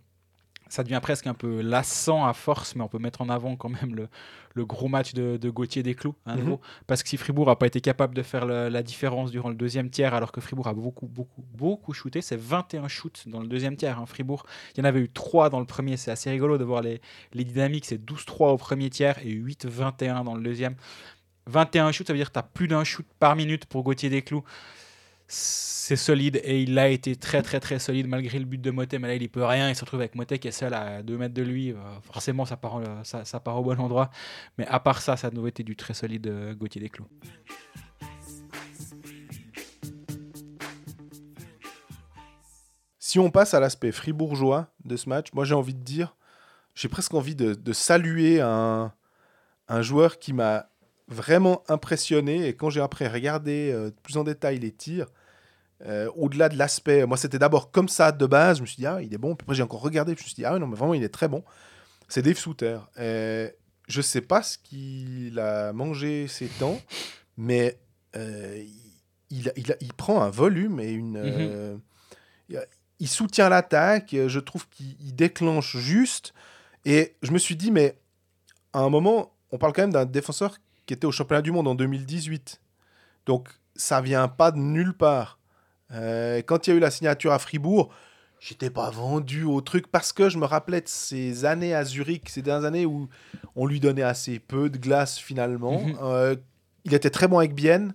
[0.71, 3.67] ça devient presque un peu lassant à force, mais on peut mettre en avant quand
[3.69, 4.07] même le,
[4.53, 6.39] le gros match de, de Gauthier Desclous, à Mhm.
[6.43, 6.61] nouveau.
[6.87, 9.55] Parce que si Fribourg n'a pas été capable de faire le- la différence durant le
[9.55, 13.47] deuxième tiers, alors que Fribourg a beaucoup, beaucoup, beaucoup shooté, c'est 21 shoots dans le
[13.47, 13.99] deuxième tiers.
[13.99, 16.63] hein, Fribourg, il y en avait eu 3 dans le premier, c'est assez rigolo de
[16.63, 17.01] voir les,
[17.33, 20.75] les dynamiques, c'est 12-3 au premier tiers et 8-21 dans le deuxième.
[21.47, 24.09] 21 shoots, ça veut dire que tu as plus d'un shoot par minute pour Gauthier
[24.09, 24.43] Desclous.
[25.33, 28.99] C'est solide et il a été très très très solide malgré le but de Motet.
[28.99, 29.69] Mais là, il y peut rien.
[29.69, 31.71] Il se retrouve avec Motet qui est seul à 2 mètres de lui.
[31.71, 34.11] Euh, forcément, ça part, euh, ça, part au bon endroit.
[34.57, 37.07] Mais à part ça, ça a été du très solide euh, Gauthier Desclous.
[42.99, 46.13] Si on passe à l'aspect fribourgeois de ce match, moi j'ai envie de dire,
[46.75, 48.91] j'ai presque envie de, saluer un,
[49.69, 50.67] un joueur qui m'a
[51.07, 52.47] vraiment impressionné.
[52.49, 55.07] Et quand j'ai après regardé plus en détail les tirs,
[55.85, 58.85] euh, au-delà de l'aspect, moi c'était d'abord comme ça de base, je me suis dit,
[58.85, 59.35] ah il est bon.
[59.35, 61.09] Puis après j'ai encore regardé, je me suis dit, ah non, mais vraiment il est
[61.09, 61.43] très bon.
[62.07, 62.77] C'est Dave Souter.
[62.99, 63.49] Euh,
[63.87, 66.79] je sais pas ce qu'il a mangé ces temps,
[67.37, 67.79] mais
[68.15, 68.63] euh,
[69.29, 71.17] il, il, il- il prend un volume et une.
[71.17, 71.77] euh,
[72.49, 72.65] il-
[72.99, 76.33] il soutient l'attaque, je trouve qu'il il déclenche juste.
[76.85, 77.97] Et je me suis dit, mais
[78.73, 81.67] à un moment, on parle quand même d'un défenseur qui était au championnat du monde
[81.67, 82.61] en 2018.
[83.25, 85.39] Donc ça vient pas de nulle part.
[85.93, 87.89] Euh, quand il y a eu la signature à Fribourg,
[88.39, 92.29] j'étais pas vendu au truc parce que je me rappelais de ces années à Zurich,
[92.29, 93.09] ces dernières années où
[93.55, 95.81] on lui donnait assez peu de glace finalement.
[95.81, 95.97] Mhm.
[96.01, 96.35] Euh,
[96.85, 97.93] il était très bon avec Bienne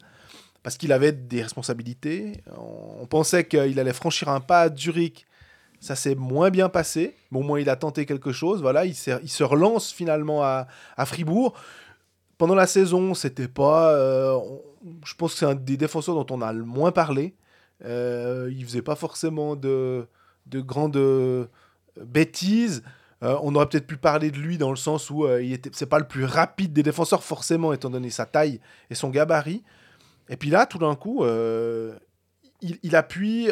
[0.63, 2.43] parce qu'il avait des responsabilités.
[2.57, 5.27] On, pensait qu'il allait franchir un pas à Zurich.
[5.81, 8.63] Ça s'est moins bien passé, mais au moins il a tenté quelque chose.
[8.63, 10.67] Voilà, il, se relance finalement à,
[10.97, 11.55] à Fribourg.
[12.39, 13.93] Pendant la saison, c'était pas.
[13.93, 14.63] euh, on-
[15.05, 17.35] je pense que c'est un des défenseurs dont on a le moins parlé.
[17.85, 20.07] Euh, il faisait pas forcément de,
[20.47, 21.47] de grandes euh,
[22.01, 22.83] bêtises.
[23.23, 25.71] Euh, on aurait peut-être pu parler de lui dans le sens où euh, il était,
[25.73, 28.61] c'est pas le plus rapide des défenseurs forcément étant donné sa taille
[28.91, 29.63] et son gabarit.
[30.29, 31.25] Et puis là, tout d'un coup,
[32.61, 33.49] il, il appuie,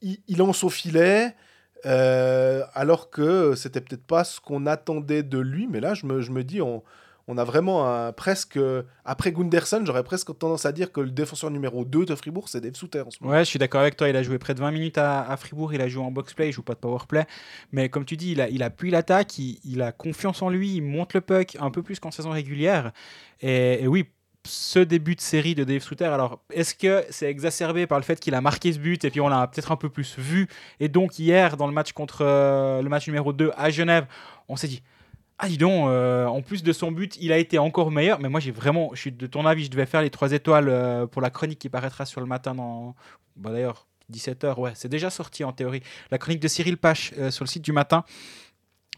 [0.00, 1.34] il, il lance au filet,
[1.82, 5.66] alors que c'était peut-être pas ce qu'on attendait de lui.
[5.66, 6.84] Mais là, je me, je me dis, on,
[7.28, 8.58] on a vraiment presque.
[9.04, 12.60] Après Gunderson, j'aurais presque tendance à dire que le défenseur numéro 2 de Fribourg, c'est
[12.60, 13.34] Dave Souter en ce moment.
[13.34, 14.08] Ouais, je suis d'accord avec toi.
[14.08, 15.72] Il a joué près de 20 minutes à, Fribourg.
[15.72, 16.48] Il a joué en box-play.
[16.48, 17.24] Il joue pas de power-play.
[17.72, 19.38] Mais comme tu dis, il, a, appuie l'attaque.
[19.38, 20.74] Il, a confiance en lui.
[20.74, 22.92] Il monte le puck un peu plus qu'en saison régulière.
[23.40, 24.06] Et, et oui,
[24.46, 28.20] ce début de série de Dave Souter, alors est-ce que c'est exacerbé par le fait
[28.20, 30.48] qu'il a marqué ce but et puis on l'a peut-être un peu plus vu?
[30.80, 34.06] Et donc hier, dans le match contre euh, le match numéro 2 à Genève,
[34.48, 34.82] on s'est dit
[35.38, 38.20] ah dis donc, euh, en plus de son but, il a été encore meilleur.
[38.20, 40.68] Mais moi j'ai vraiment, je suis de ton avis, je devais faire les 3 étoiles
[40.68, 42.94] euh, pour la chronique qui paraîtra sur le matin dans...
[43.36, 45.82] Bah, D'ailleurs, 17h, ouais, c'est déjà sorti en théorie.
[46.10, 48.04] La chronique de Cyril Pache euh, sur le site du matin.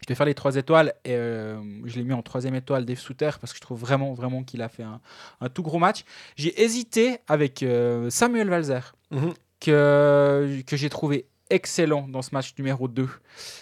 [0.01, 3.31] Je vais faire les 3 étoiles et je l'ai mis en troisième étoile Dave Souter
[3.41, 5.01] parce que je trouve vraiment, vraiment qu'il a fait un,
[5.41, 6.03] un tout gros match.
[6.35, 7.65] J'ai hésité avec
[8.09, 9.33] Samuel Valzer Mhm.
[9.59, 13.07] que, que j'ai trouvé excellent dans ce match numéro 2.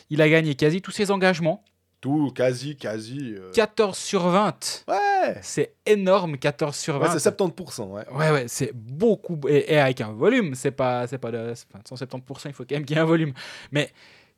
[0.10, 1.64] Il a gagné quasi tous ses engagements.
[2.06, 3.34] Tout, quasi, quasi.
[3.36, 4.86] euh, 14 sur 20.
[4.88, 7.14] Ouais, C'est énorme, 14 sur 20.
[7.14, 7.82] ouais c'est 70%.
[7.90, 8.04] Ouais.
[8.12, 9.40] Ouais, ouais, c'est beaucoup.
[9.48, 12.64] Et, et avec un volume, c'est pas, c'est pas de, c'est pas 170%, il faut
[12.64, 13.34] quand même qu'il y ait un volume.
[13.72, 13.92] Mais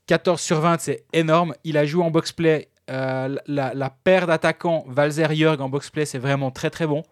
[0.06, 1.54] 14 sur 20, c'est énorme.
[1.66, 2.70] Il a joué en box-play.
[2.90, 7.04] Euh, la, la paire d'attaquants Valzer-Jörg en box-play, c'est vraiment très très bon.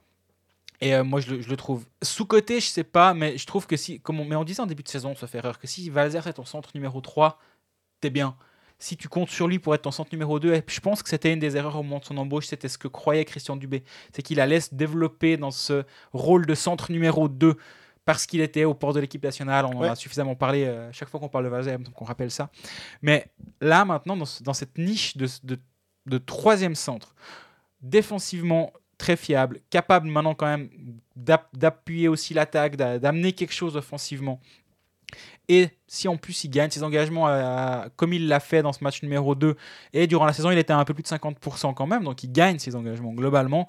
[0.80, 3.68] Et euh, moi, je le, je le trouve sous-côté, je sais pas, mais je trouve
[3.68, 5.89] que si, comme on, mais on disait en début de saison, sauf erreur, que si
[5.89, 7.39] Valzer est ton centre numéro 3,
[7.99, 8.38] t'es bien.
[8.78, 11.09] Si tu comptes sur lui pour être ton centre numéro 2, et je pense que
[11.09, 13.84] c'était une des erreurs au moment de son embauche, c'était ce que croyait Christian Dubé.
[14.13, 17.55] C'est qu'il allait se développer dans ce rôle de centre numéro 2
[18.03, 19.65] parce qu'il était au port de l'équipe nationale.
[19.65, 22.30] On en a suffisamment parlé euh, chaque fois qu'on parle de Valzer, donc on rappelle
[22.32, 22.49] ça.
[23.01, 23.28] Mais
[23.61, 25.57] là, maintenant, dans, ce- dans cette niche de, de,
[26.05, 27.15] de troisième centre,
[27.82, 30.69] défensivement très fiable, capable maintenant quand même
[31.15, 34.39] d'app- d'appuyer aussi l'attaque, d'a- d'amener quelque chose offensivement.
[35.47, 37.28] Et si en plus il gagne ses engagements
[37.95, 39.56] comme il l'a fait dans ce match numéro 2,
[39.93, 42.24] et durant la saison il était à un peu plus de 50% quand même, donc
[42.24, 43.66] il gagne ses engagements globalement.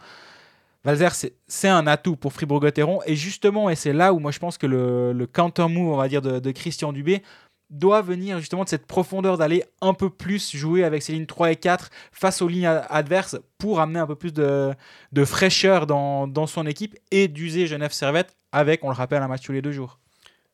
[0.85, 1.09] Valzer,
[1.49, 3.01] c'est- un atout pour Fribourg-Gotteron.
[3.07, 6.09] Et justement, et c'est là où moi je pense que le, le counter-move, on va
[6.09, 7.23] dire, de, Christian Dubé
[7.71, 11.51] doit venir justement de cette profondeur d'aller un peu plus jouer avec ses lignes 3
[11.51, 14.73] et 4 face aux lignes adverses pour amener un peu plus de,
[15.13, 19.29] de fraîcheur dans, dans son équipe et d'user Genève Servette avec, on le rappelle, un
[19.29, 19.99] match tous les deux jours.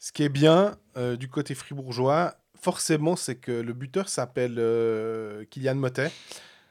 [0.03, 5.44] Ce qui est bien euh, du côté fribourgeois, forcément, c'est que le buteur s'appelle euh,
[5.44, 6.11] Kylian Motet,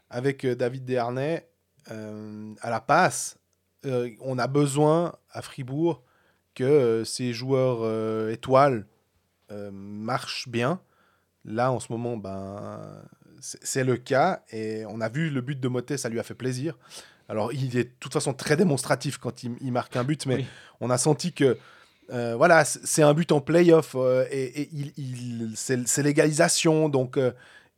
[0.09, 1.47] avec euh, David Desharnais
[1.87, 3.37] à la passe.
[3.83, 6.03] on a besoin à Fribourg
[6.53, 8.85] que ces joueurs étoiles
[9.49, 10.79] marchent bien.
[11.43, 13.01] Là, en ce moment, ben,
[13.41, 14.43] c'est c'est le cas.
[14.51, 16.77] Et on a vu le but de Motet, ça lui a fait plaisir.
[17.27, 20.35] Alors, il est de toute façon très démonstratif quand il, il marque un but, mais
[20.35, 20.45] Oui.
[20.81, 21.57] on a senti que
[22.11, 27.31] euh, voilà, c'est un but en playoff euh, et, il, c'est l'égalisation, donc euh,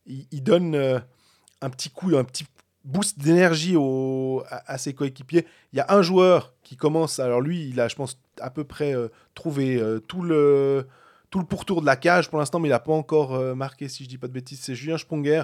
[0.07, 0.99] il, donne euh,
[1.61, 2.45] un petit coup, un petit
[2.83, 3.75] boost d'énergie
[4.49, 5.45] à, à ses coéquipiers.
[5.71, 8.63] Il y a un joueur qui commence, alors lui, il a, je pense, à peu
[8.63, 8.95] près
[9.35, 10.87] trouvé tout le
[11.29, 14.03] tout le pourtour de la cage pour l'instant, mais il n'a pas encore marqué, si
[14.03, 15.43] je dis pas de bêtises, c'est Julien Sponger.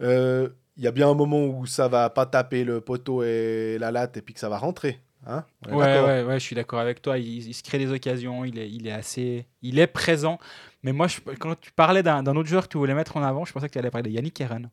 [0.00, 3.90] Il y a bien un moment où ça va pas taper le poteau et la
[3.90, 5.00] latte et puis que ça va rentrer.
[5.26, 7.18] Hein Ouais, ouais, ouais, je suis d'accord avec toi.
[7.18, 9.46] Il, il se crée des occasions, il est, il est assez.
[9.62, 10.38] Il est présent.
[10.82, 13.44] Mais moi, je- quand tu parlais d'un autre joueur que tu voulais mettre en avant,
[13.44, 14.70] je pensais que tu allais parler de Yannick Eren.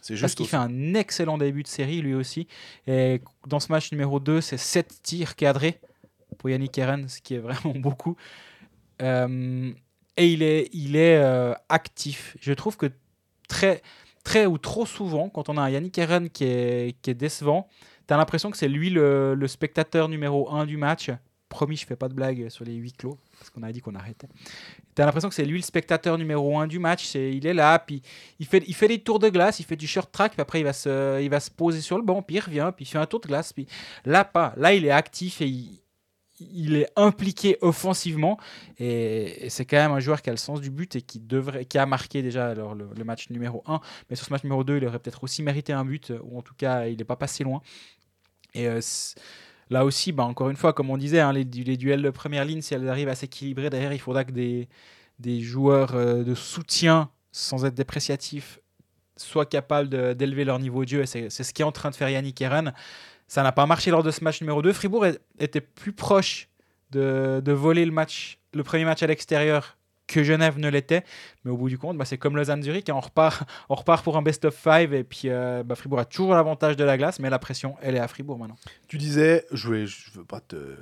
[0.00, 2.46] C'est Parce juste qu'il fait un excellent début de série lui aussi.
[2.86, 5.80] Et dans ce match numéro 2, c'est 7 tirs cadrés
[6.38, 8.16] pour Yannick Eren, ce qui est vraiment beaucoup.
[9.02, 9.72] Euh,
[10.16, 12.36] et il est, il est euh, actif.
[12.40, 12.86] Je trouve que
[13.48, 13.82] très,
[14.24, 17.68] très ou trop souvent, quand on a un Yannick Eren qui est, qui est décevant,
[18.06, 21.10] tu as l'impression que c'est lui le, spectateur numéro 1 du match.
[21.48, 23.94] Promis, je fais pas de blague sur les huis clos, parce qu'on avait dit qu'on
[23.94, 24.26] arrêtait.
[24.96, 27.14] Tu as l'impression que c'est lui le spectateur numéro 1 du match.
[27.14, 28.02] Il est là, puis
[28.40, 30.72] il fait, des tours de glace, il fait du short track, puis après il va,
[30.72, 33.54] se, poser sur le banc, puis il revient, puis il fait un tour de glace.
[34.04, 34.30] Là.
[34.56, 35.83] Là, il est actif et il,
[36.40, 38.38] il est impliqué offensivement.
[38.78, 41.64] Et, c'est quand même un joueur qui a le sens du but et qui, devrait,
[41.64, 43.80] qui a marqué déjà alors, le, match numéro 1.
[44.10, 46.42] Mais sur ce match numéro 2, il aurait peut-être aussi mérité un but, ou en
[46.42, 47.60] tout cas, il n'est pas passé loin.
[48.54, 48.80] Et euh,
[49.70, 52.10] là aussi, bah, encore une fois, comme on disait, hein, les, du- les duels de
[52.10, 54.68] première ligne, si elles arrivent à s'équilibrer, derrière, il faudra que des,
[55.18, 58.60] des joueurs euh, de soutien, sans être dépréciatifs,
[59.16, 61.02] soient capables d'élever leur niveau de jeu.
[61.02, 62.72] Et c'est ce qui est en train de faire Yannick Eren.
[63.34, 64.72] Ça n'a pas marché lors de ce match numéro 2.
[64.72, 65.06] Fribourg
[65.40, 66.48] était plus proche
[66.92, 69.76] de, de voler le match, le premier match à l'extérieur
[70.06, 71.02] que Genève ne l'était.
[71.44, 72.88] Mais au bout du compte, bah, c'est comme Lausanne-Zurich.
[72.90, 74.94] hein, on, repart, on repart pour un best of five.
[74.94, 77.96] Et puis euh, bah, Fribourg a toujours l'avantage de la glace, mais la pression, elle
[77.96, 78.54] est à Fribourg maintenant.
[78.86, 80.76] Tu disais, je ne veux pas te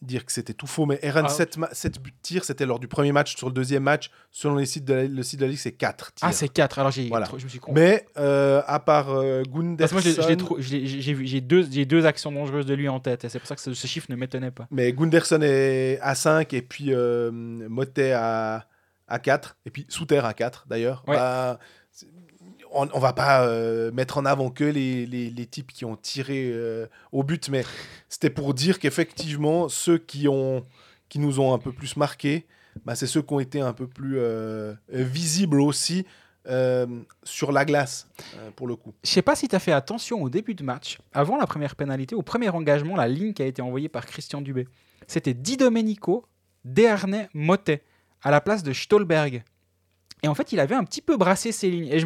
[0.00, 1.28] dire que c'était tout faux, mais Aaron, Ah.
[1.28, 3.36] 7, ma- 7 buts de tir, c'était lors du premier match.
[3.36, 5.72] Sur le deuxième match, selon les sites de la, le site de la Ligue, c'est
[5.72, 6.28] 4 tirs.
[6.28, 6.78] Ah, c'est 4.
[6.78, 7.28] Alors, j'ai, Voilà.
[7.36, 7.72] je me suis con.
[7.74, 9.42] mais euh, à part euh,
[9.76, 9.98] Parce Gunderson,
[10.58, 13.24] j'ai, j'ai vu- j'ai deux, j'ai deux actions dangereuses de lui en tête.
[13.24, 14.68] Et c'est pour ça que ce, ce chiffre ne m'étonnait pas.
[14.70, 18.66] mais Gunderson est à 5 et puis euh, Motet à,
[19.08, 21.02] à 4 et puis Souter à 4 d'ailleurs.
[21.08, 21.16] Ouais.
[21.16, 21.58] Bah,
[22.72, 26.86] on, on va pas euh, mettre en avant que les, types qui ont tiré euh,
[27.12, 27.64] au but, mais
[28.08, 32.46] c'était pour dire qu'effectivement, ceux qui, nous ont un peu plus marqués,
[32.84, 36.06] bah, c'est ceux qui ont été un peu plus euh, visibles aussi
[37.24, 38.08] sur la glace,
[38.56, 38.94] pour le coup.
[39.04, 41.76] Je sais pas si tu as fait attention au début de match, avant la première
[41.76, 44.66] pénalité, au premier engagement, la ligne qui a été envoyée par Christian Dubé.
[45.06, 46.24] C'était Di Domenico,
[46.64, 47.82] Desharnais, Motet,
[48.22, 49.42] à la place de Stolberg.
[50.22, 51.88] Et en fait, il avait un petit peu brassé ses lignes.
[51.92, 51.98] Et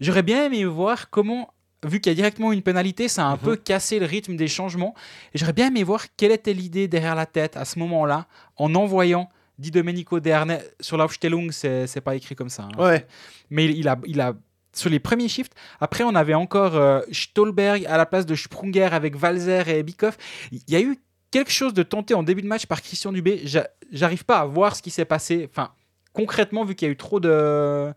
[0.00, 1.52] j'aurais bien aimé voir comment,
[1.84, 3.38] vu qu'il y a directement une pénalité, ça a un Mhm.
[3.40, 4.94] peu cassé le rythme des changements.
[5.34, 8.26] Et j'aurais bien aimé voir quelle était l'idée derrière la tête à ce moment-là,
[8.56, 9.28] en envoyant
[9.58, 12.64] Di Domenico Desharnais sur l'Aufstellung, c'est pas écrit comme ça.
[12.76, 12.82] hein.
[12.82, 13.06] Ouais,
[13.50, 14.34] Mais il, il a, il a
[14.72, 15.52] sur les premiers shifts.
[15.78, 20.16] Après, on avait encore euh, Stolberg à la place de Sprunger avec Valzer et Bikoff.
[20.50, 20.98] Il y a eu
[21.30, 23.42] quelque chose de tenté en début de match par Christian Dubé.
[23.44, 25.48] J'a- J'arrive pas à voir ce qui s'est passé.
[25.48, 25.70] Enfin,
[26.14, 27.92] concrètement, vu qu'il y a eu trop de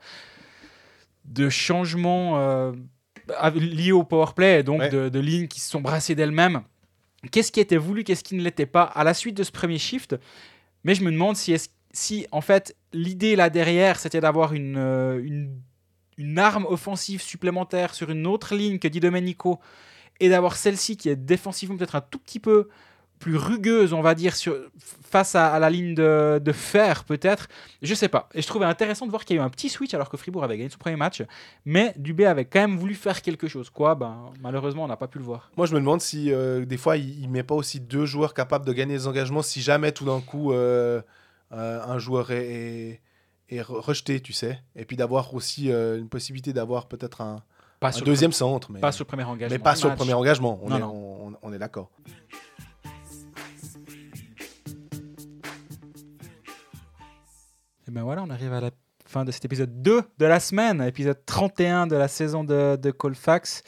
[1.25, 2.71] de changements euh,
[3.55, 4.89] liés au powerplay, donc Ouais.
[4.89, 6.61] de, de lignes qui se sont brassées d'elles-mêmes.
[7.31, 9.77] Qu'est-ce qui était voulu, qu'est-ce qui ne l'était pas à la suite de ce premier
[9.77, 10.15] shift?
[10.85, 14.77] Mais je me demande si, est si en fait, l'idée là derrière, c'était d'avoir une,
[14.77, 15.59] euh, une,
[16.17, 19.59] une arme offensive supplémentaire sur une autre ligne que Di Domenico
[20.21, 22.69] et d'avoir celle-ci qui est défensivement peut-être un tout petit peu
[23.19, 27.47] plus rugueuse, on va dire, sur, face à, à la ligne de, de fer, peut-être.
[27.81, 28.29] Je sais pas.
[28.33, 30.17] Et je trouvais intéressant de voir qu'il y a eu un petit switch alors que
[30.17, 31.23] Fribourg avait gagné son premier match.
[31.65, 33.69] Mais Dubé avait quand même voulu faire quelque chose.
[33.69, 33.95] Quoi?
[33.95, 35.51] Ben, Malheureusement, on n'a pas pu le voir.
[35.57, 38.33] Moi, je me demande si euh, des fois, il ne met pas aussi deux joueurs
[38.33, 41.01] capables de gagner des engagements si jamais tout d'un coup euh,
[41.53, 43.01] euh, un joueur est, est-
[43.49, 44.59] est re- rejeté, tu sais.
[44.75, 47.41] Et puis d'avoir aussi une possibilité d'avoir peut-être un,
[47.79, 48.71] Pas un sur, deuxième centre.
[48.71, 49.55] Mais, pas sur le premier engagement.
[49.57, 50.59] mais pas sur le premier engagement.
[50.61, 50.91] On Non, est, non.
[50.93, 51.89] on- on- on est d'accord.
[57.97, 58.69] Ben voilà, on arrive à la
[59.07, 62.91] fin de cet épisode 2 de la semaine, épisode 31 de la saison de, de
[62.91, 63.63] Colfax.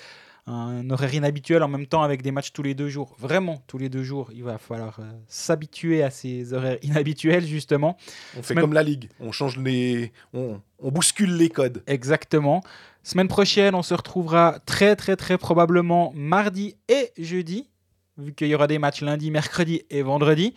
[0.45, 3.15] Un horaire inhabituel en même temps avec des matchs tous les deux jours.
[3.17, 7.97] Vraiment, tous les deux jours, il va falloir euh, s'habituer à ces horaires inhabituels, justement.
[8.37, 9.09] On fait Même- comme la Ligue.
[9.19, 10.11] On change les.
[10.33, 11.81] On, on bouscule les codes.
[11.87, 12.61] Exactement.
[13.01, 17.67] Semaine prochaine, on se retrouvera très, très, très probablement mardi et jeudi,
[18.19, 20.53] vu qu'il y aura des matchs lundi, mercredi et vendredi.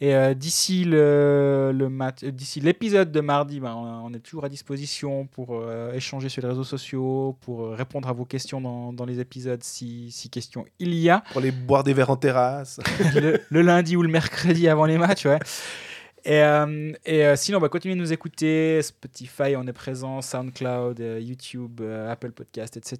[0.00, 4.20] Et euh, d'ici le, le match, euh, d'ici l'épisode de mardi, ben, on, on est
[4.20, 8.24] toujours à disposition pour euh, échanger sur les réseaux sociaux, pour euh, répondre à vos
[8.24, 11.24] questions dans, dans les épisodes si, si questions il y a.
[11.32, 12.78] Pour aller boire des verres en terrasse.
[13.16, 15.40] le, le lundi ou le mercredi avant les matchs, ouais.
[16.24, 18.82] Et, euh, et euh, sinon, on va continuer de nous écouter.
[18.82, 22.98] Spotify, on est présent, SoundCloud, euh, YouTube, euh, Apple Podcast, etc.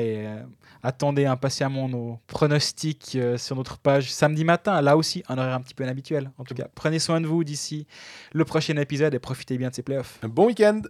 [0.00, 0.42] Et euh,
[0.82, 4.80] attendez impatiemment nos pronostics sur notre page samedi matin.
[4.80, 6.30] Là aussi, un horaire un petit peu inhabituel.
[6.38, 7.86] En tout cas, prenez soin de vous d'ici
[8.32, 10.18] le prochain épisode et profitez bien de ces playoffs.
[10.22, 10.82] Un bon week-end